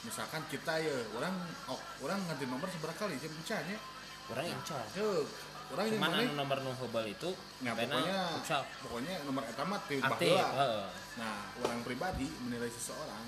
misalkan 0.01 0.41
kita 0.49 0.81
ya 0.81 0.97
orang 1.13 1.37
oh, 1.69 1.77
orang 2.01 2.25
nganti 2.25 2.49
nomor 2.49 2.69
seberapa 2.73 2.97
kali 2.97 3.21
jam 3.21 3.33
ya 3.69 3.79
orang 4.33 4.47
incar 4.49 4.81
Tuh, 4.97 5.29
orang 5.77 5.87
yang 5.93 6.01
mana 6.01 6.17
anu 6.25 6.33
nomor 6.41 6.59
nu 6.65 6.73
heubeul 6.73 7.07
itu 7.11 7.31
Nah, 7.61 7.77
pokoknya 7.77 8.19
futsal. 8.41 8.63
pokoknya 8.81 9.15
nomor 9.29 9.43
etama 9.45 9.77
ti 9.85 10.01
aktif 10.01 10.33
baheula. 10.33 10.49
heeh. 10.57 10.87
Nah, 11.21 11.37
orang 11.61 11.81
pribadi 11.85 12.25
menilai 12.41 12.71
seseorang, 12.73 13.27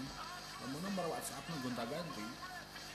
namun 0.65 0.81
nomor 0.81 1.05
WhatsApp 1.13 1.45
nu 1.53 1.61
gonta-ganti 1.61 2.25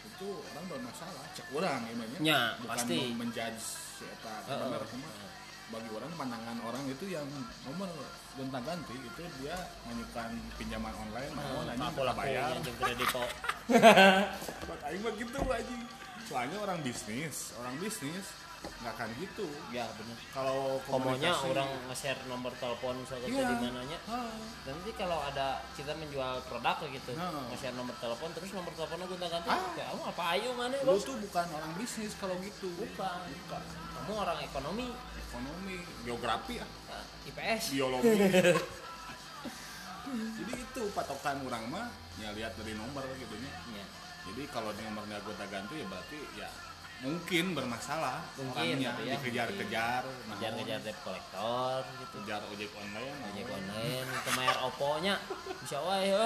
itu 0.04 0.28
orang 0.46 0.66
bermasalah. 0.68 1.24
Cek 1.32 1.48
orang 1.52 1.82
emangnya. 1.88 2.20
Nya, 2.20 2.40
Bukan 2.60 2.70
pasti. 2.74 2.98
mau 3.08 3.18
menjudge 3.22 3.62
si 3.96 4.04
eta 4.04 4.36
Heeh. 4.44 4.60
bener 4.62 4.84
kumaha. 4.86 5.28
Bagi 5.68 5.90
orang 5.92 6.12
pandangan 6.16 6.58
orang 6.64 6.84
itu 6.88 7.06
yang 7.08 7.28
nomor 7.64 7.92
gonta-ganti 8.34 8.96
itu 8.96 9.24
dia 9.38 9.58
menunjukkan 9.84 10.30
pinjaman 10.56 10.94
online 10.96 11.32
Heeh, 11.34 11.64
anjing 11.68 11.84
aku 11.84 12.00
teu 12.00 12.14
bayar. 12.16 12.50
jeung 12.62 12.78
kredito 12.78 13.24
Buat 14.64 14.80
aing 14.86 15.02
mah 15.06 15.14
gitu 15.14 15.40
anjing. 15.44 15.82
Soalnya 16.24 16.58
orang 16.60 16.80
bisnis, 16.82 17.52
orang 17.56 17.76
bisnis 17.78 18.26
nggak 18.58 18.94
akan 18.94 19.10
gitu. 19.18 19.48
ya 19.70 19.86
bener. 19.96 20.18
Kalau 20.32 20.78
komonya 20.86 21.34
orang 21.34 21.70
nge-share 21.90 22.22
nomor 22.26 22.54
telepon 22.58 22.98
misalkan 23.02 23.30
Iya. 23.30 23.46
di 23.48 23.56
mananya 23.60 23.98
Ah. 24.06 24.30
nanti 24.64 24.90
kalau 24.94 25.20
ada 25.22 25.62
kita 25.74 25.94
menjual 25.94 26.42
produk 26.46 26.78
gitu 26.86 27.12
Nah. 27.14 27.48
nge-share 27.50 27.74
nomor 27.74 27.94
telepon 27.98 28.30
terus 28.34 28.50
nomor 28.54 28.72
teleponnya 28.74 29.06
gonta 29.06 29.28
ganti. 29.28 29.50
Ah. 29.50 29.72
kayak 29.74 29.88
kamu 29.92 30.04
apa 30.08 30.24
ayo 30.36 30.50
mana 30.54 30.76
lu 30.82 30.98
tuh 30.98 31.18
bukan 31.20 31.46
orang 31.52 31.72
bisnis 31.76 32.14
kalau 32.16 32.36
gitu. 32.40 32.70
Bukan 32.74 33.18
bukan. 33.46 33.62
Kamu 33.98 34.12
orang 34.14 34.40
ekonomi. 34.42 34.88
Ekonomi 35.28 35.76
geografi 36.02 36.54
ya? 36.58 36.66
Eh, 36.66 37.30
IPS 37.30 37.64
biologi. 37.76 38.16
Jadi 40.08 40.54
itu 40.56 40.82
patokan 40.96 41.44
orang 41.44 41.68
mah 41.68 41.88
ya 42.16 42.32
lihat 42.32 42.56
dari 42.56 42.74
nomor 42.74 43.04
gitu 43.14 43.36
nya. 43.38 43.52
Ya 43.76 43.86
jadi 44.28 44.44
kalau 44.52 44.76
nomornya 44.76 45.24
gonta 45.24 45.48
ganti 45.48 45.80
ya 45.80 45.88
berarti 45.88 46.20
ya 46.36 46.48
mungkin 46.98 47.54
bermasalah 47.54 48.26
Mungkin, 48.42 48.74
orangnya 48.74 48.90
tapi 48.98 49.06
ya, 49.06 49.16
dikejar-kejar. 49.22 50.02
nah, 50.02 50.34
kejar-kejar 50.42 50.80
debt 50.82 50.98
kolektor 51.06 51.80
gitu. 52.02 52.16
kejar 52.26 52.42
ojek 52.50 52.72
online 52.74 53.18
ojek 53.22 53.46
naon. 53.46 53.58
online 53.62 54.08
itu 54.10 54.30
mayar 54.34 54.58
oppo 54.66 54.90
nya 55.06 55.16
bisa 55.62 55.78
wae 55.86 56.10
ya 56.10 56.26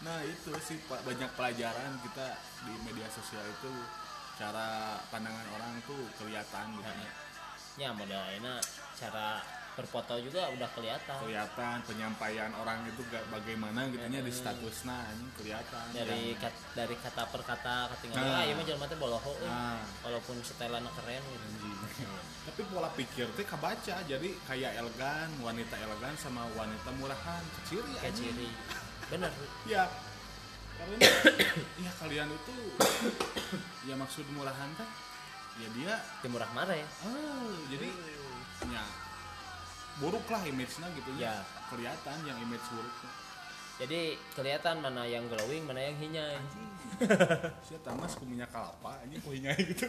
nah 0.00 0.18
itu 0.24 0.50
sih 0.64 0.80
Pak, 0.88 1.04
banyak 1.04 1.30
pelajaran 1.36 1.92
kita 2.02 2.26
di 2.66 2.72
media 2.88 3.06
sosial 3.12 3.44
itu 3.44 3.70
cara 4.40 4.96
pandangan 5.12 5.44
orang 5.52 5.76
tuh 5.84 6.00
kelihatan 6.16 6.72
gitu. 6.80 6.88
Ya. 6.88 7.12
ya 7.76 7.88
modal 7.92 8.24
enak 8.40 8.64
cara 8.96 9.44
berfoto 9.78 10.14
juga 10.20 10.50
udah 10.50 10.68
kelihatan. 10.74 11.16
Kelihatan 11.22 11.76
penyampaian 11.86 12.50
orang 12.58 12.84
itu 12.84 13.00
gak 13.08 13.24
bagaimana 13.30 13.86
gitunya 13.88 14.20
di 14.20 14.32
statusnya 14.32 14.98
ini 15.14 15.26
kelihatan. 15.38 15.84
Dari 15.94 16.34
kat, 16.36 16.54
dari 16.74 16.96
kata 16.98 17.22
per 17.30 17.42
kata 17.46 17.76
ketinggalan 17.96 18.26
Nah. 18.30 18.38
ah 18.40 18.42
iya 18.44 18.52
mah 18.54 18.64
jelema 18.66 18.86
teh 18.90 18.98
boloho 18.98 19.32
euy. 19.40 19.48
Nah. 19.48 19.80
walaupun 20.04 20.36
setelannya 20.42 20.90
keren 20.98 21.22
gitu. 21.22 21.68
Tapi 22.46 22.60
pola 22.68 22.90
pikir 22.92 23.26
teh 23.38 23.46
kebaca 23.46 23.96
jadi 24.04 24.28
kayak 24.48 24.72
elegan 24.80 25.28
wanita 25.40 25.76
elegan 25.78 26.14
sama 26.18 26.44
wanita 26.58 26.90
murahan 26.98 27.42
keciri 27.62 27.90
kayak 28.00 28.14
ciri. 28.16 28.50
Bener. 29.08 29.32
Ya. 29.70 29.86
Karena 30.80 30.96
ya 31.84 31.92
kalian 32.00 32.28
itu 32.32 32.56
ya 33.88 33.94
maksud 33.94 34.24
murahan 34.32 34.72
teh 34.74 34.88
ya 35.60 35.68
dia 35.76 35.92
timurah 36.24 36.48
marah 36.56 36.72
ya? 36.72 36.88
Oh 37.04 37.52
jadi 37.68 37.88
ya 38.72 38.84
buruk 39.98 40.22
lah 40.30 40.42
image-nya 40.46 40.86
gitu 40.94 41.10
Ya. 41.18 41.42
kelihatan 41.66 42.16
yang 42.22 42.38
image 42.38 42.62
buruknya 42.70 43.10
jadi 43.80 44.00
kelihatan 44.36 44.76
mana 44.78 45.08
yang 45.08 45.24
glowing 45.26 45.64
mana 45.64 45.80
yang 45.80 45.96
hinyai 45.96 46.36
saya 47.64 47.80
tamas 47.80 48.12
ku 48.12 48.28
minyak 48.28 48.52
kelapa 48.52 49.00
ini 49.08 49.16
ku 49.24 49.32
hingai 49.32 49.56
gitu. 49.56 49.88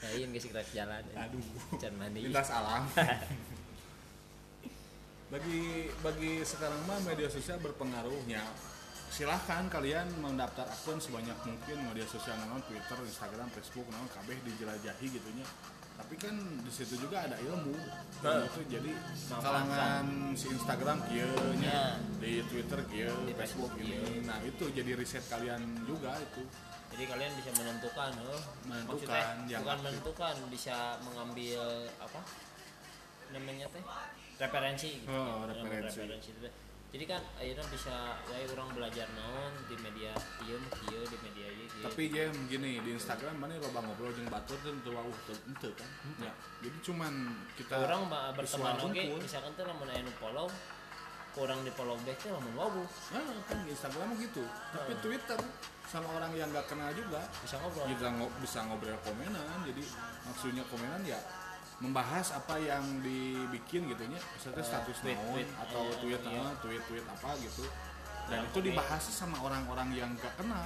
Lain 0.00 0.32
guys 0.32 0.46
gerak 0.48 0.64
jalan 0.72 1.04
aduh. 1.12 1.44
Can 1.76 1.92
mandi. 2.00 2.24
Lintas 2.24 2.48
alam. 2.48 2.88
Bagi 5.26 5.90
bagi 6.00 6.40
sekarang 6.46 6.80
mah 6.86 7.02
media 7.02 7.26
sosial 7.26 7.58
berpengaruhnya 7.58 8.40
silahkan 9.10 9.66
kalian 9.68 10.06
mendaftar 10.22 10.64
akun 10.70 10.96
sebanyak 10.96 11.34
mungkin 11.42 11.76
media 11.92 12.06
sosial 12.06 12.38
namun 12.38 12.62
Twitter, 12.66 12.98
Instagram, 13.04 13.48
Facebook, 13.52 13.86
namun 13.90 14.06
kabeh 14.10 14.38
dijelajahi 14.46 15.06
gitunya 15.10 15.46
tapi 16.06 16.22
kan 16.22 16.38
di 16.38 16.70
situ 16.70 17.02
juga 17.02 17.26
ada 17.26 17.34
ilmu. 17.34 17.74
Ilmu 18.22 18.46
itu 18.46 18.60
jadi 18.70 18.94
kalangan 19.42 20.06
si 20.38 20.46
Instagram 20.54 21.02
kieu 21.10 21.34
nya 21.58 21.98
Ya. 21.98 21.98
di 22.22 22.46
Twitter 22.46 22.78
Di 23.26 23.34
Facebook 23.34 23.74
ini 23.74 24.22
nah 24.22 24.38
itu 24.46 24.70
jadi 24.70 24.94
riset 24.94 25.26
kalian 25.26 25.82
juga 25.82 26.14
itu. 26.22 26.46
Jadi 26.94 27.10
kalian 27.10 27.32
bisa 27.34 27.50
menentukan 27.58 28.10
oh. 28.22 28.38
Menentukan 28.70 29.02
Maksudnya, 29.02 29.50
yang 29.50 29.66
bukan 29.66 29.78
menentukan 29.82 30.34
bisa 30.46 30.76
mengambil 31.02 31.90
apa 31.98 32.20
namanya 33.34 33.66
teh? 33.74 33.82
Referensi 34.38 34.88
gitu. 35.02 35.10
Oh, 35.10 35.42
referensi. 35.50 36.06
Teh. 36.86 36.94
jadi 36.94 37.04
kan 37.08 37.22
akhirnya 37.34 37.66
bisa 37.66 37.94
wae 38.26 38.46
orang 38.48 38.68
belajar 38.72 39.06
naon 39.12 39.52
di 39.66 39.76
media 39.78 40.12
ieu 40.42 40.56
kieu 40.72 41.02
di 41.02 41.18
media 41.20 41.46
ieu 41.48 41.66
tapi 41.82 42.08
ya 42.08 42.30
begini 42.30 42.80
di 42.80 42.90
Instagram 42.92 43.36
mana 43.36 43.58
loba 43.58 43.82
ngobrol 43.82 44.10
jeung 44.10 44.26
batur 44.26 44.56
dan 44.62 44.78
tuh 44.80 44.94
wah 44.94 45.04
tuh 45.26 45.36
ente 45.44 45.70
kan 45.74 45.90
ya 46.18 46.32
jadi 46.60 46.78
cuman 46.82 47.12
kita 47.54 47.74
orang 47.76 48.02
berteman 48.32 48.74
oke 48.80 49.02
misalkan 49.18 49.52
teh 49.52 49.64
lamun 49.64 49.88
aya 49.88 50.00
nu 50.00 50.12
follow 50.16 50.48
kurang 51.36 51.60
di 51.60 51.70
follow 51.70 52.00
back 52.00 52.16
teh 52.16 52.32
lamun 52.32 52.54
wawu 52.54 52.82
nah 53.12 53.20
kan 53.44 53.56
di 53.60 53.70
Instagram 53.70 54.08
mah 54.08 54.18
gitu. 54.18 54.40
Tapi 54.72 54.92
Oh. 54.96 55.00
Twitter 55.04 55.36
sama 55.86 56.08
orang 56.10 56.32
yang 56.32 56.48
gak 56.50 56.66
kenal 56.66 56.90
juga 56.90 57.22
bisa 57.38 57.60
ngobrol. 57.60 57.86
ngo- 58.10 58.32
bisa 58.40 58.58
ngobrol 58.64 58.96
komenan. 59.04 59.44
Jadi 59.62 59.84
maksudnya 60.24 60.64
komenan 60.66 61.04
ya 61.04 61.20
membahas 61.76 62.32
apa 62.32 62.56
yang 62.56 62.80
dibikin 63.04 63.84
gitu 63.86 64.04
nya. 64.08 64.16
Misalnya 64.16 64.62
Eh, 64.62 64.66
status 64.66 64.96
tweet, 65.04 65.16
naon 65.16 65.34
tweet. 65.36 65.48
atau 65.60 65.82
Iya, 65.84 65.96
tweet 66.00 66.20
iya. 66.24 66.40
ah, 66.40 66.52
tweet 66.64 66.82
tweet 66.88 67.04
apa 67.04 67.30
gitu. 67.38 67.64
Dan 68.26 68.36
Yang 68.42 68.46
itu 68.46 68.58
komen. 68.58 68.66
dibahas 68.72 69.04
sama 69.06 69.36
orang-orang 69.38 69.88
yang 69.92 70.10
gak 70.16 70.34
kenal. 70.34 70.64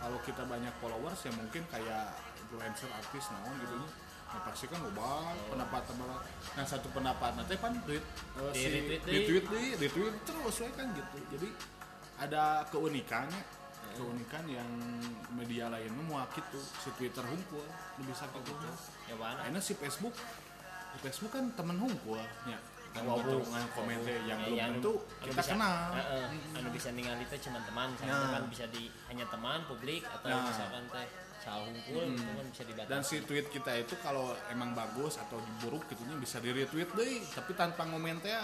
Kalau 0.00 0.18
kita 0.24 0.42
banyak 0.46 0.72
followers 0.80 1.20
ya 1.20 1.32
mungkin 1.34 1.62
kayak 1.68 2.04
influencer 2.40 2.88
artis 2.88 3.24
naon 3.30 3.54
gitu 3.58 3.74
nya. 3.76 3.90
Nah, 4.30 4.40
pasti 4.46 4.70
kan 4.70 4.78
ubah 4.86 5.34
pendapat 5.50 5.82
pendapat 5.90 6.22
nah 6.54 6.62
satu 6.62 6.86
pendapat 6.94 7.34
nanti 7.34 7.58
kan 7.58 7.74
tweet 7.82 7.98
eh, 8.38 8.50
Di 8.54 8.60
si 8.62 8.66
retweet 8.70 9.00
di 9.02 9.18
tweet 9.26 9.44
di 9.50 9.60
retweet 9.76 10.14
terus 10.22 10.56
we 10.62 10.70
kan 10.70 10.86
gitu. 10.94 11.16
Jadi 11.34 11.48
ada 12.16 12.62
keunikannya 12.70 13.42
keunikan 14.00 14.44
yang 14.48 14.64
media 15.30 15.68
lain 15.68 15.92
mau 16.02 16.24
gitu 16.32 16.56
si 16.56 16.88
Twitter 16.96 17.20
hunkul 17.20 17.60
lu 17.98 18.02
bisa 18.02 18.24
gitu 18.32 18.56
ya 19.04 19.14
mana 19.14 19.44
Akhirnya 19.44 19.60
si 19.60 19.76
Facebook 19.76 20.16
di 20.90 20.98
Facebook 20.98 21.30
kan 21.30 21.52
temen 21.52 21.76
hunkul 21.76 22.16
ya. 22.46 22.56
Yang 22.90 23.06
wow. 23.06 23.22
ngan 23.22 23.64
komen 23.70 24.02
teh 24.02 24.18
yang 24.26 24.40
Ya, 24.40 24.46
belum 24.48 24.58
ya, 24.58 24.64
anu- 24.66 24.74
tentu 24.74 24.92
kita 25.22 25.38
bisa- 25.38 25.52
kenal. 25.54 25.74
Heeh, 25.94 26.24
anu 26.58 26.68
bisa 26.74 26.88
ningali 26.90 27.22
teh 27.22 27.38
cuma 27.38 27.62
teman 27.62 27.86
Nah. 27.86 27.94
misalkan 27.94 28.30
kan 28.32 28.44
bisa 28.50 28.64
di 28.66 28.82
hanya 29.06 29.24
teman 29.30 29.58
publik 29.62 30.02
atau 30.02 30.26
Nah. 30.26 30.42
misalkan 30.42 30.82
teh 30.90 31.06
sahungkul 31.38 32.02
gitu 32.10 32.30
kan 32.34 32.46
bisa 32.48 32.62
dibatasi. 32.66 32.90
Dan 32.90 33.00
si 33.00 33.16
tweet 33.22 33.46
kita 33.46 33.72
itu 33.78 33.94
kalau 33.96 34.34
emang 34.48 34.74
bagus 34.74 35.16
atau 35.16 35.38
buruk 35.60 35.86
gitunya 35.86 36.18
bisa 36.18 36.36
di 36.36 36.50
retweet 36.50 36.90
deh 36.90 37.22
tapi 37.30 37.54
tanpa 37.54 37.86
ngomen 37.86 38.18
teh 38.18 38.34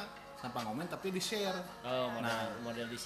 tanpa 0.46 0.62
ngomen 0.62 0.86
tapi 0.86 1.10
di 1.10 1.18
share 1.18 1.58
oh 1.82 2.06
model 2.14 2.22
Nah. 2.22 2.46
model 2.62 2.86
di 2.86 2.98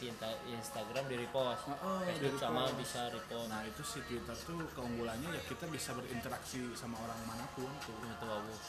Instagram 0.53 1.05
di 1.09 1.17
repost 1.17 1.73
Heeh, 1.73 2.01
Facebook 2.13 2.37
di 2.37 2.41
sama 2.41 2.63
bisa 2.77 3.01
repost. 3.09 3.49
Nah 3.49 3.65
itu 3.65 3.81
si 3.81 3.99
Twitter 4.05 4.37
tuh 4.37 4.61
keunggulannya 4.77 5.29
ya 5.33 5.43
kita 5.49 5.65
bisa 5.73 5.97
berinteraksi 5.97 6.77
sama 6.77 7.01
orang 7.01 7.17
mana 7.25 7.45
pun 7.57 7.69
tuh. 7.81 7.97
Itu 7.97 8.27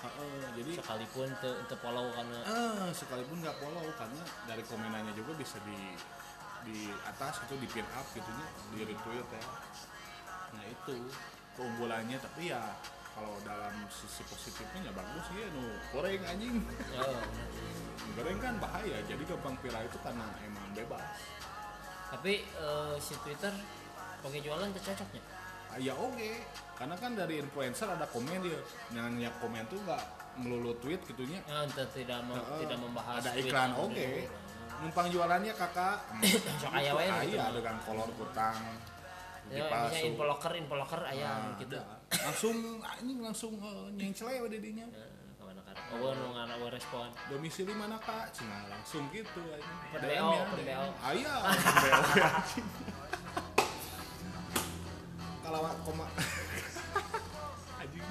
Heeh, 0.08 0.40
jadi 0.56 0.72
sekalipun 0.80 1.28
te, 1.44 1.52
te 1.68 1.76
follow 1.76 2.08
karena 2.16 2.40
Eh, 2.48 2.90
sekalipun 2.96 3.44
nggak 3.44 3.58
follow 3.60 3.86
karena 4.00 4.24
dari 4.48 4.64
komenannya 4.64 5.12
juga 5.12 5.36
bisa 5.36 5.60
di 5.68 5.78
di 6.62 6.94
atas 7.04 7.42
itu 7.50 7.58
di 7.58 7.68
pin 7.68 7.88
up 7.92 8.06
gitunya 8.14 8.48
di 8.72 8.80
retweet 8.88 9.28
ya. 9.28 9.44
Nah 10.56 10.64
itu 10.64 10.96
keunggulannya 11.60 12.18
tapi 12.22 12.54
ya 12.54 12.62
kalau 13.12 13.36
dalam 13.43 13.74
sisi 13.91 14.24
positifnya 14.26 14.89
ya 14.89 14.93
bagus 14.95 15.26
ya 15.36 15.47
nu 15.52 15.65
goreng 15.91 16.21
anjing. 16.24 16.56
Oh, 16.97 17.21
goreng 18.15 18.39
kan 18.39 18.56
bahaya 18.58 18.97
jadi 19.06 19.24
gampang 19.28 19.56
viral 19.60 19.84
itu 19.86 19.97
karena 20.00 20.26
emang 20.41 20.67
bebas. 20.71 21.04
Tapi 22.12 22.43
eh, 22.43 22.95
si 23.00 23.13
Twitter 23.24 23.52
pakai 24.21 24.39
jualan 24.43 24.67
tuh 24.71 24.84
cocoknya? 24.84 25.24
Ah, 25.71 25.80
ya 25.80 25.95
oke 25.95 26.32
karena 26.76 26.95
kan 26.97 27.13
dari 27.13 27.39
influencer 27.39 27.88
ada 27.88 28.04
komen 28.10 28.41
dia 28.43 28.60
yang 28.91 29.13
yang 29.21 29.32
komen 29.39 29.63
tuh 29.71 29.78
nggak 29.86 30.04
melulu 30.41 30.74
tweet 30.82 31.00
gitunya 31.06 31.39
ya, 31.47 31.63
untuk 31.63 31.88
tidak 31.93 32.19
mem- 32.28 32.36
Heeh. 32.41 32.60
tidak 32.65 32.78
membahas 32.82 33.21
ada 33.21 33.32
iklan 33.38 33.71
oke. 33.78 33.93
dulu. 33.95 34.28
numpang 34.82 35.08
jualannya 35.13 35.54
kakak. 35.54 36.02
Sok 36.65 36.74
aya 36.74 36.91
wae 36.97 37.06
gitu. 37.30 37.38
iya 37.38 37.54
dengan 37.54 37.76
kolor 37.86 38.10
kutang 38.17 38.58
ya 39.50 39.66
bisa 39.90 40.06
info 40.06 40.24
locker 40.24 40.54
info 40.54 40.76
locker 40.78 41.02
aya 41.04 41.32
Nah, 41.50 41.58
gitu. 41.58 41.80
Langsung 42.12 42.56
anjing 42.80 43.20
langsung 43.20 43.54
uh, 43.58 43.88
we 44.44 44.48
didinya 44.52 44.86
Nah, 44.86 45.10
ke 45.40 45.44
mana 45.48 45.62
kan 45.66 45.76
oh 45.98 46.12
nu 46.14 46.28
ngana 46.32 46.56
we 46.60 46.68
respon? 46.70 47.10
Domisili 47.28 47.74
mana 47.74 47.98
kak? 47.98 48.30
Cina 48.32 48.70
langsung 48.70 49.10
gitu 49.10 49.42
ya, 49.44 49.58
ah 49.58 49.64
iya 50.06 50.44
per 50.52 50.60
BO 50.62 50.82
ya, 51.20 52.16
anjing. 52.32 52.68
kalau 55.42 55.60
koma 55.84 56.06
anjing. 57.82 58.08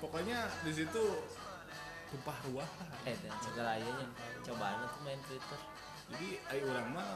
Pokoknya 0.00 0.38
di 0.60 0.72
situ 0.76 1.04
tumpah 2.12 2.36
ruah 2.52 2.68
eh 3.04 3.16
dan 3.24 3.32
segala 3.40 3.80
ayahnya 3.80 4.06
cobaan 4.44 4.76
tuh 4.84 5.00
main 5.02 5.20
Twitter. 5.24 5.60
Jadi 6.12 6.28
ayo 6.52 6.62
orang 6.68 6.88
mah 6.92 7.10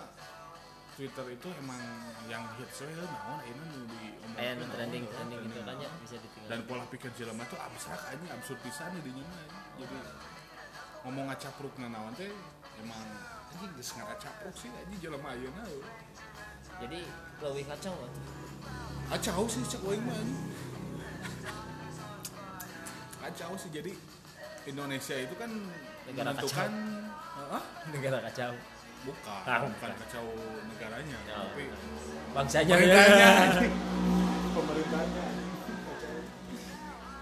Twitter 0.98 1.30
itu 1.30 1.46
emang 1.62 1.78
yang 2.26 2.42
hits 2.58 2.82
we 2.82 2.90
naon 2.90 3.38
ayeuna 3.38 3.64
nu 3.70 3.86
di 3.86 4.18
aya 4.34 4.58
nu 4.58 4.66
trending 4.66 5.06
trending 5.06 5.46
gitu 5.46 5.62
kan 5.62 5.78
ya 5.78 5.86
bisa 6.02 6.18
ditinggal 6.18 6.50
dan 6.50 6.60
pola 6.66 6.84
pikir 6.90 7.14
jelema 7.14 7.46
tuh 7.46 7.54
abstrak 7.54 8.02
aja 8.02 8.26
absurd 8.34 8.58
pisan 8.66 8.90
di 8.98 9.06
dinya 9.06 9.22
mah 9.30 9.46
jadi 9.78 9.98
ngomong 11.06 11.30
ngacapruk 11.30 11.70
naon 11.78 12.10
teh 12.18 12.34
emang 12.82 13.06
anjing 13.54 13.70
geus 13.78 13.94
ngaracapruk 13.94 14.54
sih 14.58 14.74
anjing 14.74 14.98
jelema 14.98 15.38
ayeuna 15.38 15.62
jadi 16.82 17.00
lebih 17.46 17.64
kacau 17.70 17.94
lah 17.94 18.12
kacau 19.14 19.46
sih 19.46 19.62
cek 19.70 19.82
aing 19.86 20.02
mah 20.02 20.18
kacau 23.22 23.54
sih 23.54 23.70
jadi 23.70 23.94
Indonesia 24.66 25.14
itu 25.14 25.34
kan 25.38 25.50
Negara 26.10 26.34
menentukan 26.34 26.70
Hah? 27.38 27.64
negara 27.94 28.18
kacau 28.26 28.52
bukan 29.00 29.42
Ah, 29.44 29.58
bukan 29.64 29.90
kacau 29.96 30.26
negaranya 30.66 31.18
Oh. 31.28 31.46
tapi 31.46 31.64
bangsanya 32.30 32.74
pemerintahnya 32.74 33.16
ya. 33.16 33.30
anjing. 33.46 33.74
pemerintahnya 34.50 35.26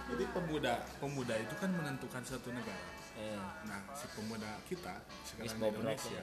jadi 0.06 0.24
pemuda 0.30 0.72
pemuda 0.96 1.34
itu 1.36 1.54
kan 1.56 1.70
menentukan 1.70 2.22
satu 2.22 2.48
negara 2.50 2.84
Eh, 3.16 3.40
nah 3.64 3.80
si 3.90 4.04
pemuda 4.12 4.60
kita 4.64 4.92
sekarang 5.24 5.56
di 5.56 5.66
Indonesia 5.70 6.20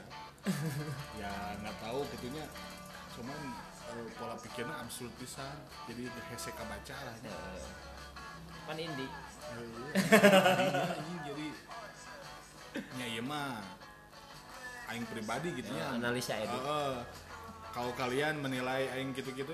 ya 1.16 1.32
nggak 1.58 1.76
tahu 1.80 2.06
gitunya 2.08 2.46
cuman 3.12 3.38
eh, 3.90 4.06
pola 4.14 4.34
pikirnya 4.36 4.78
absurd 4.78 5.10
pisan 5.16 5.58
jadi 5.84 6.06
hese 6.28 6.50
kabaca 6.50 6.96
lah 6.96 7.16
ya. 7.20 7.34
kan 8.64 8.76
indie 8.76 9.10
Eh, 9.44 9.90
jadinya 9.92 10.82
anjing 10.94 11.20
jadi 11.24 11.46
ya 12.94 13.06
iya 13.08 13.22
mah 13.22 13.58
aing 14.94 15.04
pribadi 15.04 15.50
gitu 15.52 15.68
Ya, 15.68 15.90
ya 15.90 15.98
analisa 15.98 16.38
edit. 16.38 16.54
Heeh. 16.54 16.94
kalau 17.70 17.90
kalian 17.92 18.38
menilai 18.38 18.86
aing 18.94 19.10
gitu-gitu 19.12 19.50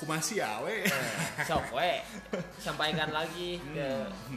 kumasi 0.00 0.40
ya 0.40 0.58
we 0.64 0.82
sok 1.46 1.68
we. 1.70 2.00
Sampaikan 2.58 3.12
lagi 3.12 3.60
ke 3.62 3.88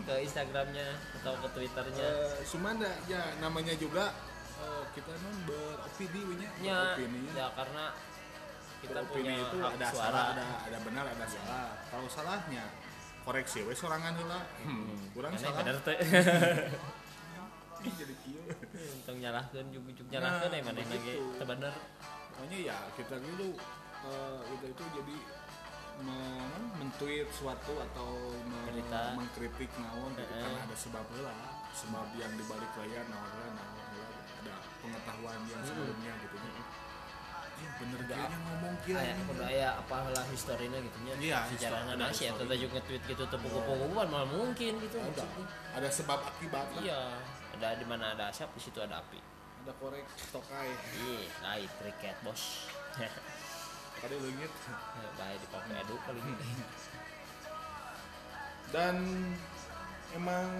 ke 0.03 0.13
Instagramnya 0.21 0.93
atau 1.17 1.33
ke 1.41 1.47
Twitternya. 1.49 2.05
Eh, 2.05 2.45
cuman 2.45 2.77
ya, 2.77 2.91
ya 3.09 3.21
namanya 3.39 3.73
juga 3.73 4.13
eh, 4.59 4.83
kita 4.93 5.09
non 5.23 5.37
beropini 5.47 6.21
we 6.21 6.35
nya. 6.37 6.49
Ya, 6.61 6.79
ya 7.33 7.45
karena 7.55 7.83
kita 8.77 8.99
beropini 9.01 9.25
punya 9.25 9.33
itu 9.41 9.57
hak 9.57 9.73
ada 9.73 9.87
suara. 9.89 10.05
salah 10.05 10.25
ada 10.35 10.45
ada 10.69 10.77
benar 10.85 11.05
ada 11.09 11.25
salah. 11.25 11.65
Kalau 11.89 12.07
salahnya 12.13 12.63
koreksi 13.25 13.65
we 13.65 13.73
sorangan 13.73 14.13
heula. 14.13 14.45
Hmm, 14.61 15.01
kurang 15.17 15.33
Mana 15.33 15.41
salah. 15.41 15.59
bener 15.65 15.77
teh? 15.81 15.97
Ih, 17.85 17.93
jadi 17.95 18.13
kieu 19.05 19.13
untung 19.13 19.17
nyalahkeun 19.21 19.67
juga 19.69 19.89
juga 19.93 20.09
nyalahkeun 20.11 20.49
Nah, 20.49 20.57
ya 20.57 20.63
mana 20.65 20.79
lagi 20.81 20.89
begitu. 20.91 21.25
teu 21.31 21.45
bener 21.45 21.73
pokoknya 22.27 22.57
ya 22.65 22.77
kita 22.97 23.15
dulu 23.21 23.49
eh, 24.03 24.39
kita 24.49 24.65
itu 24.67 24.83
jadi 24.97 25.17
men- 25.95 26.71
men-tweet 26.75 27.27
suatu 27.31 27.73
atau 27.81 28.09
Berita. 28.67 29.15
mengkritik 29.15 29.71
naon 29.79 30.11
gitu. 30.11 30.27
Karena 30.27 30.59
ada 30.59 30.75
sebab 30.75 31.05
lah. 31.15 31.37
Sebab 31.71 32.07
yang 32.15 32.33
dibalik 32.35 32.71
layar 32.75 33.05
naon 33.07 33.31
lah 33.31 33.49
naon 33.53 33.77
lah 33.95 34.09
ada 34.43 34.55
pengetahuan 34.81 35.39
yang 35.47 35.61
sebelumnya 35.63 36.11
gitu. 36.19 36.35
Nya 36.35 36.51
Ih, 37.55 37.71
bener 37.79 37.99
gak 38.03 38.19
yang 38.27 38.43
ngomong 38.43 38.75
kia 38.83 38.99
aya 38.99 39.13
ini. 39.15 39.23
kudu 39.23 39.43
aya 39.47 39.69
apalah 39.79 40.25
historina 40.27 40.75
gitu 40.75 40.97
nya. 41.07 41.13
Iya, 41.15 41.39
ada 41.71 41.95
nasi 41.95 42.27
atau 42.27 42.43
juga 42.43 42.67
nge-tweet 42.75 43.03
gitu 43.07 43.23
bukan 43.87 44.07
malah 44.11 44.27
mungkin 44.27 44.73
gitu. 44.83 44.97
Ada 44.99 45.23
ada 45.71 45.87
sebab 45.87 46.19
akibat 46.19 46.67
lah. 46.75 46.81
Iya 46.83 47.01
ada 47.55 47.79
di 47.79 47.85
mana 47.87 48.11
ada 48.11 48.27
asap 48.27 48.51
di 48.59 48.61
situ 48.67 48.83
ada 48.83 48.99
api. 48.99 49.19
Ada 49.63 49.71
korek 49.79 50.03
tokai 50.29 50.69
Ih, 50.99 51.25
lain 51.39 51.69
triket 51.79 52.19
bos. 52.21 52.67
tadi 54.03 54.15
leungit 54.19 54.51
Baik 55.15 55.39
di 55.39 55.47
pakai 55.47 55.75
edu 55.87 55.95
paling. 56.03 56.25
dan 58.75 58.95
emang 60.11 60.51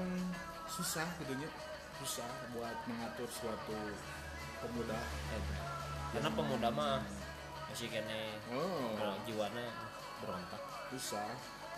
susah 0.71 1.03
gitu 1.19 1.35
nya 1.35 1.49
susah 1.99 2.27
buat 2.55 2.75
mengatur 2.87 3.27
suatu 3.27 3.79
pemuda. 4.63 4.99
Karena 6.15 6.29
pemuda 6.31 6.69
mah 6.71 7.03
masih 7.67 7.91
kene 7.91 8.39
oh. 8.55 9.19
jiwana 9.27 9.67
berontak. 10.23 10.63
susah 10.95 11.27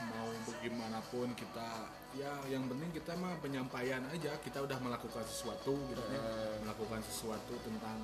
mau 0.05 0.29
bagaimanapun 0.45 1.33
kita 1.33 1.89
ya 2.13 2.29
yang 2.49 2.69
penting 2.69 2.89
kita 2.93 3.17
mah 3.17 3.33
penyampaian 3.41 4.01
aja. 4.13 4.37
Kita 4.41 4.61
udah 4.61 4.77
melakukan 4.81 5.25
sesuatu 5.25 5.73
gitu 5.89 6.03
ya 6.13 6.21
melakukan 6.61 7.01
sesuatu 7.01 7.53
tentang 7.65 7.97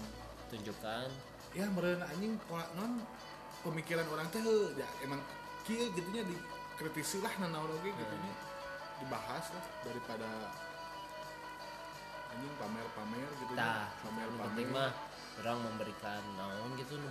Tunjukkan. 0.53 1.09
Ya 1.57 1.65
meren 1.73 2.01
anjing 2.05 2.37
pola 2.45 2.65
non 2.77 3.01
pemikiran 3.65 4.05
orang 4.09 4.29
teh 4.29 4.41
ya 4.77 4.85
emang 5.01 5.17
kieu 5.65 5.89
gitunya 5.97 6.21
dikritisi 6.25 7.25
lah 7.25 7.33
nanaon 7.41 7.73
oge 7.73 7.89
gitunya. 7.89 8.33
Dibahas 9.01 9.49
lah 9.49 9.65
daripada 9.81 10.29
anjing 12.33 12.53
pamer-pamer 12.61 13.29
gitu 13.41 13.53
yang 13.57 13.89
pamer-pamer 14.05 14.67
mah 14.69 14.91
orang 15.41 15.57
memberikan 15.65 16.21
naon 16.37 16.69
gitu 16.77 16.93
nu 16.99 17.09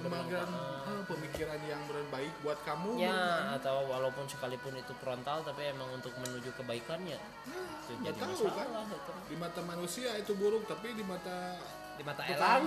pemikiran 1.11 1.59
yang 1.67 1.83
baik 2.09 2.33
buat 2.47 2.59
kamu. 2.63 2.97
Ya, 3.03 3.57
atau 3.59 3.85
walaupun 3.91 4.25
sekalipun 4.31 4.79
itu 4.79 4.95
frontal 5.03 5.43
tapi 5.43 5.69
emang 5.69 5.91
untuk 5.91 6.15
menuju 6.23 6.55
kebaikannya. 6.55 7.19
Itu 7.19 7.93
nggak 7.99 8.15
jadi 8.15 8.21
tahu 8.23 8.47
kan 8.49 8.69
masalah 8.71 8.85
itu. 8.87 9.13
di 9.27 9.37
mata 9.37 9.61
manusia 9.67 10.11
itu 10.17 10.33
buruk 10.39 10.65
tapi 10.71 10.95
di 10.95 11.05
mata 11.05 11.59
Di 11.99 12.03
mata 12.07 12.23
elang. 12.25 12.63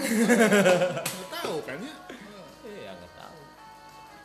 nggak 1.16 1.30
tahu 1.32 1.56
kan 1.66 1.78
ya 1.82 1.96
Iya, 2.66 2.92
enggak 2.98 3.14
tahu. 3.14 3.38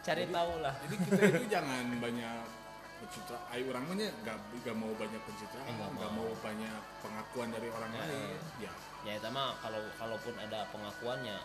Cari 0.01 0.25
tahu 0.33 0.53
lah. 0.64 0.75
jadi 0.81 0.97
kita 0.97 1.21
itu 1.29 1.45
jangan 1.53 1.85
banyak 2.01 2.60
pencitra 3.01 3.39
ay 3.49 3.65
orang 3.65 3.83
mah 3.83 3.97
nggak 3.97 4.37
nggak 4.61 4.77
mau 4.77 4.93
banyak 4.95 5.21
pencitraan 5.25 5.65
Eh, 5.65 5.73
nggak 5.73 5.91
nggak 5.97 6.13
mau. 6.13 6.29
mau 6.29 6.39
banyak 6.39 6.81
pengakuan 7.01 7.49
dari 7.49 7.69
orang 7.69 7.91
Ya. 7.91 8.01
lain. 8.03 8.39
Ya. 8.61 8.73
Ya 9.01 9.13
itu 9.17 9.29
mah 9.29 9.57
kalau 9.59 9.81
kalaupun 9.97 10.35
ada 10.37 10.69
pengakuannya 10.69 11.39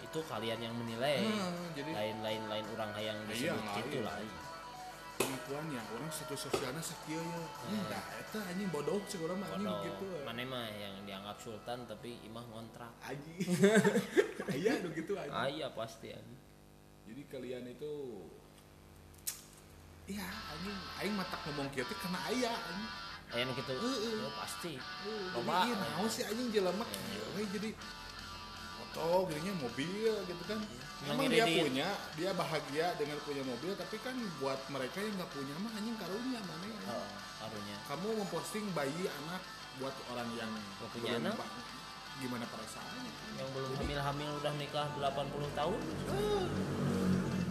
itu 0.00 0.18
kalian 0.26 0.58
yang 0.58 0.74
menilai. 0.74 1.22
Hmm, 1.22 1.70
jadi 1.72 1.90
lain 1.92 2.16
lain 2.20 2.42
lain 2.46 2.66
orang 2.72 2.90
yang 2.98 3.18
Iya, 3.24 3.54
disebut 3.54 3.62
lain. 3.62 3.78
gitu 3.80 3.98
lah 4.02 4.16
pengakuannya 5.20 5.82
orang 5.92 6.08
satu 6.08 6.32
sosialnya 6.32 6.80
sakieu 6.80 7.20
ya. 7.68 7.76
Nah 7.86 8.04
eta 8.16 8.40
anjing 8.40 8.72
bodoh 8.72 9.04
sih 9.04 9.20
orang 9.20 9.36
mah 9.36 9.52
gitu. 9.84 10.08
Mana 10.24 10.40
mah 10.42 10.64
yang 10.72 10.96
dianggap 11.04 11.36
sultan 11.36 11.84
tapi 11.84 12.16
imah 12.24 12.40
ngontrak. 12.46 12.88
Iya 14.50 14.80
nu 14.80 14.88
gitu 14.90 15.14
anjing. 15.14 15.36
Ah 15.36 15.46
iya 15.46 15.68
pasti 15.70 16.10
anjing. 16.10 16.40
jadi 17.04 17.22
kalian 17.26 17.64
itu 17.68 17.92
iya 20.10 20.26
anjing. 20.26 20.78
Aing 20.98 21.14
matak 21.14 21.40
ngomong 21.44 21.70
kieu 21.70 21.84
teh 21.84 21.96
karena 21.96 22.18
aya 22.26 22.52
anjing. 22.52 22.90
Aya 23.30 23.42
nu 23.44 23.52
gitu 23.54 23.70
Heeh. 23.70 24.16
oh, 24.20 24.32
pasti. 24.34 24.74
Jadi 24.74 25.38
Loba. 25.38 25.62
iya 25.62 25.74
naon 25.76 26.08
sih 26.08 26.24
anjing 26.24 26.50
jelema 26.50 26.82
we 27.32 27.46
jadi 27.48 27.70
foto 28.76 29.06
gitunya 29.26 29.54
mobil 29.54 30.12
gitu 30.26 30.42
kan. 30.44 30.58
Emang 31.00 31.16
emang 31.16 31.30
dia 31.30 31.46
di- 31.46 31.62
punya 31.62 31.88
dia 32.12 32.30
bahagia 32.34 32.86
dengan 32.98 33.16
punya 33.22 33.40
mobil 33.40 33.72
tapi 33.72 33.96
kan 33.98 34.12
buat 34.36 34.58
mereka 34.68 34.98
yang 34.98 35.14
nggak 35.16 35.30
punya 35.30 35.54
mah 35.56 35.72
anjing 35.72 35.96
karunia 35.96 36.40
mana 36.42 36.66
ya? 36.66 36.80
Oh, 36.90 37.06
harunya 37.40 37.76
kamu 37.86 38.08
memposting 38.18 38.66
bayi 38.74 39.04
anak 39.06 39.40
buat 39.78 39.94
orang 40.10 40.28
yang 40.34 40.50
Nggak 40.50 40.90
punya 40.92 41.10
anak? 41.16 41.38
gimana 42.20 42.44
perasaannya? 42.44 43.12
Yang 43.40 43.48
belum 43.56 43.70
hamil-hamil 43.80 44.30
udah 44.44 44.52
nikah 44.60 44.86
80 44.92 45.56
tahun 45.56 45.80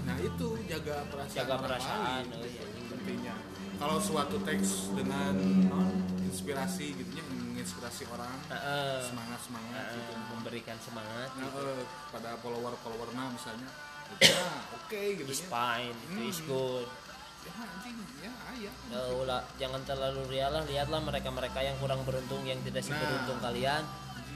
nah 0.10 0.18
itu 0.20 0.48
jaga 0.66 0.96
perasaan 1.08 1.38
Jaga 1.38 1.56
perasaan, 1.62 2.24
lain, 2.26 2.26
oh 2.34 2.44
iya. 2.44 2.64
gitu, 2.66 2.82
pentingnya 2.90 3.36
kalau 3.80 3.96
suatu 3.96 4.36
teks 4.44 4.92
dengan 4.92 5.34
non, 5.66 5.94
inspirasi 6.20 6.98
gitunya 6.98 7.24
menginspirasi 7.26 8.04
orang 8.10 8.36
Heeh. 8.50 9.00
semangat 9.00 9.40
semangat 9.40 9.84
Heeh, 9.86 9.96
gitu 9.96 10.14
memberikan 10.30 10.78
semangat 10.82 11.30
nah, 11.32 11.48
gitu. 11.48 11.62
eh, 11.64 11.84
pada 12.12 12.36
follower 12.38 12.74
follower 12.82 13.10
nah 13.14 13.30
misalnya 13.30 13.70
nah 14.10 14.58
oke 14.74 15.02
gitu 15.16 15.30
is 15.30 15.42
ya 15.42 15.48
fine 15.48 15.96
itu 16.04 16.22
is 16.26 16.40
Hmm. 16.42 16.50
good 16.50 16.88
ya 17.40 17.52
anjing 17.56 17.98
ya 18.20 18.32
Ya 18.92 19.02
jangan 19.56 19.82
terlalu 19.88 20.28
ria 20.28 20.52
lah 20.52 20.68
lihatlah 20.68 21.00
mereka-mereka 21.00 21.60
yang 21.64 21.80
kurang 21.80 22.04
beruntung 22.04 22.44
yang 22.44 22.60
tidak 22.66 22.84
Nah. 22.84 22.92
seberuntung 22.92 23.40
kalian 23.40 23.84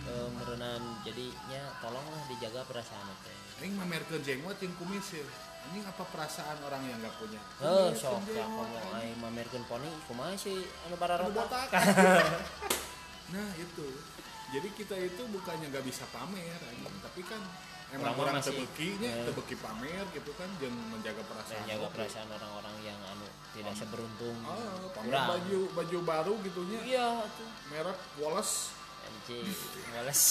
eh, 0.08 0.30
merenan 0.40 0.82
jadinya 1.04 1.62
tolonglah 1.80 2.24
dijaga 2.32 2.64
perasaan 2.64 3.12
teh 3.24 3.36
ini 3.63 3.73
mamerkeun 3.73 4.19
jenggot 4.19 4.58
yang 4.58 4.73
kumis 4.76 5.08
ya 5.13 5.23
ini 5.65 5.80
apa 5.82 6.04
perasaan 6.06 6.60
orang 6.62 6.84
yang 6.84 6.99
nggak 6.99 7.15
punya 7.15 7.39
Oh, 7.58 7.88
Kumis, 7.88 7.97
sok 7.97 8.19
ya 8.28 8.43
anjing. 8.43 8.91
ai 8.91 9.10
mamerkeun 9.15 9.63
poni 9.63 9.88
kumaha 10.06 10.36
sih 10.36 10.60
anu 10.84 10.95
bara 10.95 11.15
Anu 11.17 11.32
botak. 11.32 11.71
nah 13.34 13.47
itu 13.56 13.88
jadi 14.49 14.67
kita 14.69 14.95
itu 14.99 15.23
bukannya 15.26 15.67
nggak 15.67 15.82
bisa 15.84 16.04
pamer 16.10 16.60
anjing. 16.62 16.95
tapi 16.99 17.23
kan 17.23 17.39
emang 17.89 18.12
Orang 18.12 18.36
orang 18.36 18.43
tebekinya 18.43 19.08
Eh. 19.08 19.26
tebeki 19.26 19.56
pamer 19.56 20.04
gitu 20.12 20.32
kan 20.34 20.49
jangan 20.58 20.84
menjaga 20.91 21.17
Dan 21.17 21.30
perasaan 21.30 21.63
jaga 21.63 21.86
oke. 21.86 21.95
perasaan 21.95 22.28
orang-orang 22.30 22.76
yang 22.84 22.99
anu 23.08 23.28
tidak 23.54 23.73
seberuntung. 23.73 24.38
oh, 24.43 24.91
pamer 24.91 25.13
baju 25.15 25.60
baju 25.71 25.97
baru 26.04 26.34
gitunya 26.43 26.80
Iya 26.84 27.08
tuh. 27.32 27.49
merek 27.69 27.99
Wallace 28.19 28.76
Anjing, 29.04 29.48
males. 29.96 30.24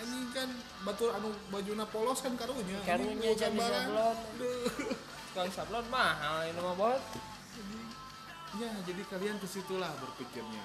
anjing 0.00 0.26
kan 0.32 0.48
batur 0.84 1.12
anu 1.12 1.32
bajuna 1.52 1.84
polos 1.88 2.20
kan 2.20 2.32
karunya 2.36 2.80
Karunya 2.84 3.32
jadi 3.36 3.56
sablon. 3.56 4.16
Kang 5.32 5.48
sablon 5.52 5.86
mahal 5.88 6.48
ini 6.48 6.60
mah 6.60 6.76
bot. 6.76 7.02
ya 8.60 8.68
jadi 8.84 9.02
kalian 9.08 9.40
ke 9.40 9.48
situlah 9.48 9.88
berpikirnya 9.96 10.60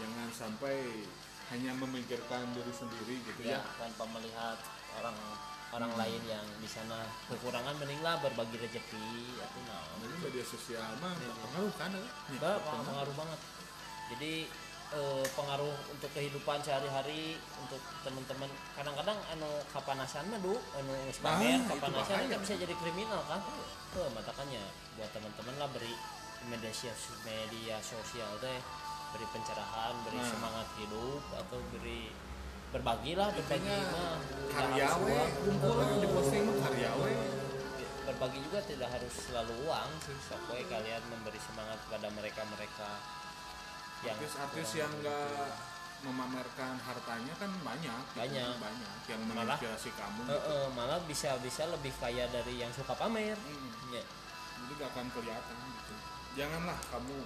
jangan 0.00 0.28
sampai 0.32 1.04
hanya 1.52 1.76
memikirkan 1.76 2.48
diri 2.56 2.72
sendiri 2.72 3.20
gitu 3.20 3.40
Ya, 3.44 3.60
ya, 3.60 3.60
tanpa 3.76 4.08
melihat 4.16 4.56
orang 4.96 5.16
orang 5.76 5.92
lain 5.92 6.22
yang 6.24 6.46
di 6.56 6.64
sana 6.64 7.04
kekurangan 7.28 7.76
mendinglah 7.76 8.16
berbagi 8.24 8.56
rezeki 8.56 9.08
atau 9.44 9.60
naon. 9.68 9.96
Jadi 10.08 10.16
media 10.24 10.44
sosial 10.48 10.88
mah 11.04 11.12
pengaruh 11.20 11.74
kan? 11.76 11.92
Ya, 12.32 12.52
pengaruh 12.64 13.12
banget 13.12 13.40
jadi 14.06 14.46
eh, 14.94 15.24
pengaruh 15.34 15.74
untuk 15.90 16.10
kehidupan 16.14 16.62
sehari-hari 16.62 17.34
untuk 17.58 17.82
teman-teman. 18.06 18.46
Kadang-kadang 18.78 19.18
anu 19.34 19.50
kapanasan 19.74 20.30
mah 20.30 20.38
du 20.38 20.54
anu 20.78 20.92
geus 21.08 21.18
Nah, 21.22 21.34
pamer 21.34 21.58
itu 21.58 21.70
kapanasan 21.74 22.16
itu 22.28 22.36
bisa 22.38 22.54
jadi 22.54 22.74
kriminal 22.78 23.22
kan? 23.26 23.40
Tuh 23.90 24.06
matakannya 24.14 24.62
buat 24.94 25.10
teman-teman 25.10 25.54
lah 25.58 25.68
beri 25.74 25.94
media 26.46 26.70
media 27.26 27.76
sosial 27.82 28.30
teh 28.38 28.58
beri 29.10 29.26
pencerahan 29.34 29.94
beri 30.06 30.18
Nah. 30.20 30.28
semangat 30.30 30.66
hidup 30.78 31.22
atau 31.34 31.58
beri 31.74 32.12
berbagi 32.70 33.12
lah 33.16 33.30
berbagi 33.32 33.76
mah 33.90 34.20
karya 34.52 34.84
Tidak 34.84 34.90
harus 34.90 35.06
we 35.06 35.14
uang. 35.16 35.30
kumpul 35.42 35.72
lah 35.74 35.86
di 35.96 36.08
posting 36.10 36.42
mah 36.44 36.54
berbagi 38.06 38.38
juga 38.38 38.60
tidak 38.62 38.88
harus 38.94 39.12
selalu 39.12 39.54
uang 39.66 39.90
sih 40.04 40.16
we 40.52 40.60
kalian 40.70 41.02
memberi 41.10 41.40
semangat 41.42 41.78
kepada 41.88 42.08
mereka 42.14 42.42
mereka 42.52 42.88
artis-artis 44.02 44.68
yang 44.76 44.92
enggak 44.92 45.56
memamerkan 45.98 46.76
hartanya 46.78 47.32
kan 47.34 47.50
banyak 47.58 48.02
gitu. 48.06 48.18
Banyak. 48.18 48.52
banyak 48.58 48.94
yang 49.06 49.20
Malah- 49.24 49.56
menginspirasi 49.56 49.90
kamu 49.92 50.20
Eh, 50.22 50.28
gitu. 50.28 50.52
eh, 50.52 50.66
malah 50.70 51.00
bisa 51.02 51.30
bisa 51.40 51.62
lebih 51.66 51.90
kaya 51.96 52.28
dari 52.28 52.54
yang 52.56 52.70
suka 52.70 52.92
pamer 52.92 53.34
Mm. 53.34 53.90
ya 53.90 54.04
jadi 54.56 54.72
gak 54.76 54.90
akan 54.92 55.06
kelihatan 55.10 55.56
gitu 55.56 55.94
janganlah 56.34 56.78
kamu 56.86 57.16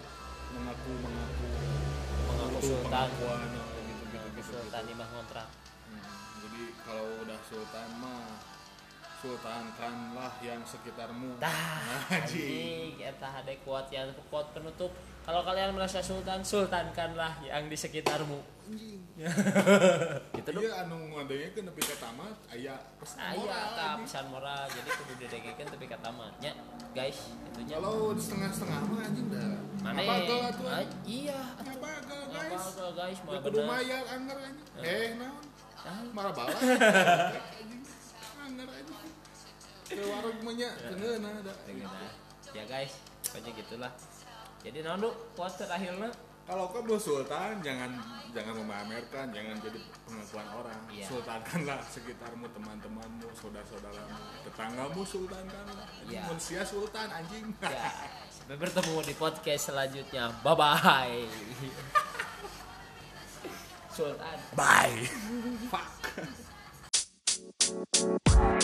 mengaku 0.51 0.93
mengaku 0.97 1.47
mengaku 2.27 2.59
sultan 2.63 3.09
pengakuan 3.11 3.39
gitu 3.45 3.63
gitu 4.07 4.29
gitu, 4.33 4.51
sultan 4.51 4.83
gitu. 4.87 5.03
kontrak 5.05 5.49
Hmm, 5.85 6.03
jadi 6.41 6.63
kalau 6.81 7.07
udah 7.21 7.39
sultan 7.45 7.89
mah 7.99 8.23
sultankanlah 9.21 10.33
yang 10.41 10.61
sekitarmu 10.63 11.37
Tah, 11.37 12.09
Anjing. 12.09 12.97
anjing, 12.97 13.05
eta 13.05 13.29
hade 13.31 13.61
kuat 13.61 13.87
yang 13.89 14.09
kuat 14.27 14.49
penutup. 14.51 14.89
Kalau 15.21 15.45
kalian 15.45 15.71
merasa 15.71 16.01
sultan, 16.01 16.41
sultankanlah 16.43 17.37
yang 17.41 17.65
di 17.65 17.77
sekitarmu. 17.77 18.41
Gitu 20.33 20.49
dong. 20.49 20.63
iya 20.63 20.73
anu 20.81 20.97
ngadengnya 21.13 21.53
kan 21.53 21.63
nepi 21.67 21.83
ka 21.83 21.97
tamat 21.99 22.33
aya 22.49 22.73
pesan 22.97 23.19
Aya 23.21 23.37
moral, 23.37 23.53
eta 23.67 23.83
anjing. 23.85 24.01
pesan 24.01 24.25
moral, 24.31 24.63
jadi 24.65 24.91
kudu 24.91 25.13
didegekeun 25.19 25.69
tapi 25.69 25.85
ka 25.85 25.99
tamatnya. 26.01 26.53
Guys, 26.91 27.19
itunya. 27.45 27.77
kalau 27.77 28.11
di 28.11 28.23
setengah-setengah 28.23 28.81
mah 28.81 29.01
anjing 29.05 29.27
dah 29.29 29.49
Mana? 29.81 30.01
Atuh 30.01 30.41
Ah. 30.65 30.85
Iya, 31.03 31.41
Ngabagel, 31.59 32.21
guys 32.27 32.49
Ngabagel, 32.51 32.91
guys, 32.95 33.19
mah 33.21 33.31
Ya 33.31 33.39
kudu 33.41 33.59
bener. 33.59 33.69
mayar 33.69 34.05
anger 34.09 34.39
anjing 34.41 34.81
eh 34.81 35.09
naon 35.15 35.45
Ah, 35.81 36.01
marah 36.11 36.33
bala 36.33 36.57
anjing 37.61 37.81
ke 39.91 40.03
warung 40.07 40.39
punya 40.39 40.71
tengen 40.87 41.27
ada. 41.27 41.55
Ya 42.55 42.65
guys 42.67 42.95
pokoknya 43.27 43.51
gitulah. 43.59 43.93
Jadi 44.63 44.79
naon 44.87 45.03
lu 45.03 45.11
puas 45.35 45.59
akhirnya? 45.59 46.11
Kalau 46.51 46.67
kau 46.67 46.83
bu 46.83 46.99
sultan 46.99 47.63
jangan 47.63 47.95
jangan 48.35 48.59
memamerkan 48.59 49.31
jangan 49.31 49.55
jadi 49.63 49.79
pengakuan 50.03 50.47
orang. 50.51 50.83
Yeah. 50.91 51.07
sultankanlah 51.07 51.79
sekitarmu 51.91 52.47
teman-temanmu 52.51 53.29
saudara-saudaramu 53.39 54.19
tetanggamu 54.47 55.03
sultankanlah. 55.07 55.87
Yeah. 56.11 56.27
manusia 56.27 56.67
sultan 56.67 57.07
anjing. 57.07 57.55
Yeah. 57.63 57.95
sampai 58.35 58.59
bertemu 58.67 58.99
di 59.07 59.15
podcast 59.15 59.71
selanjutnya. 59.71 60.35
Bye 60.43 60.59
bye 60.59 61.23
sultan. 63.95 64.39
Bye. 64.55 65.07
Fuck. 65.71 65.91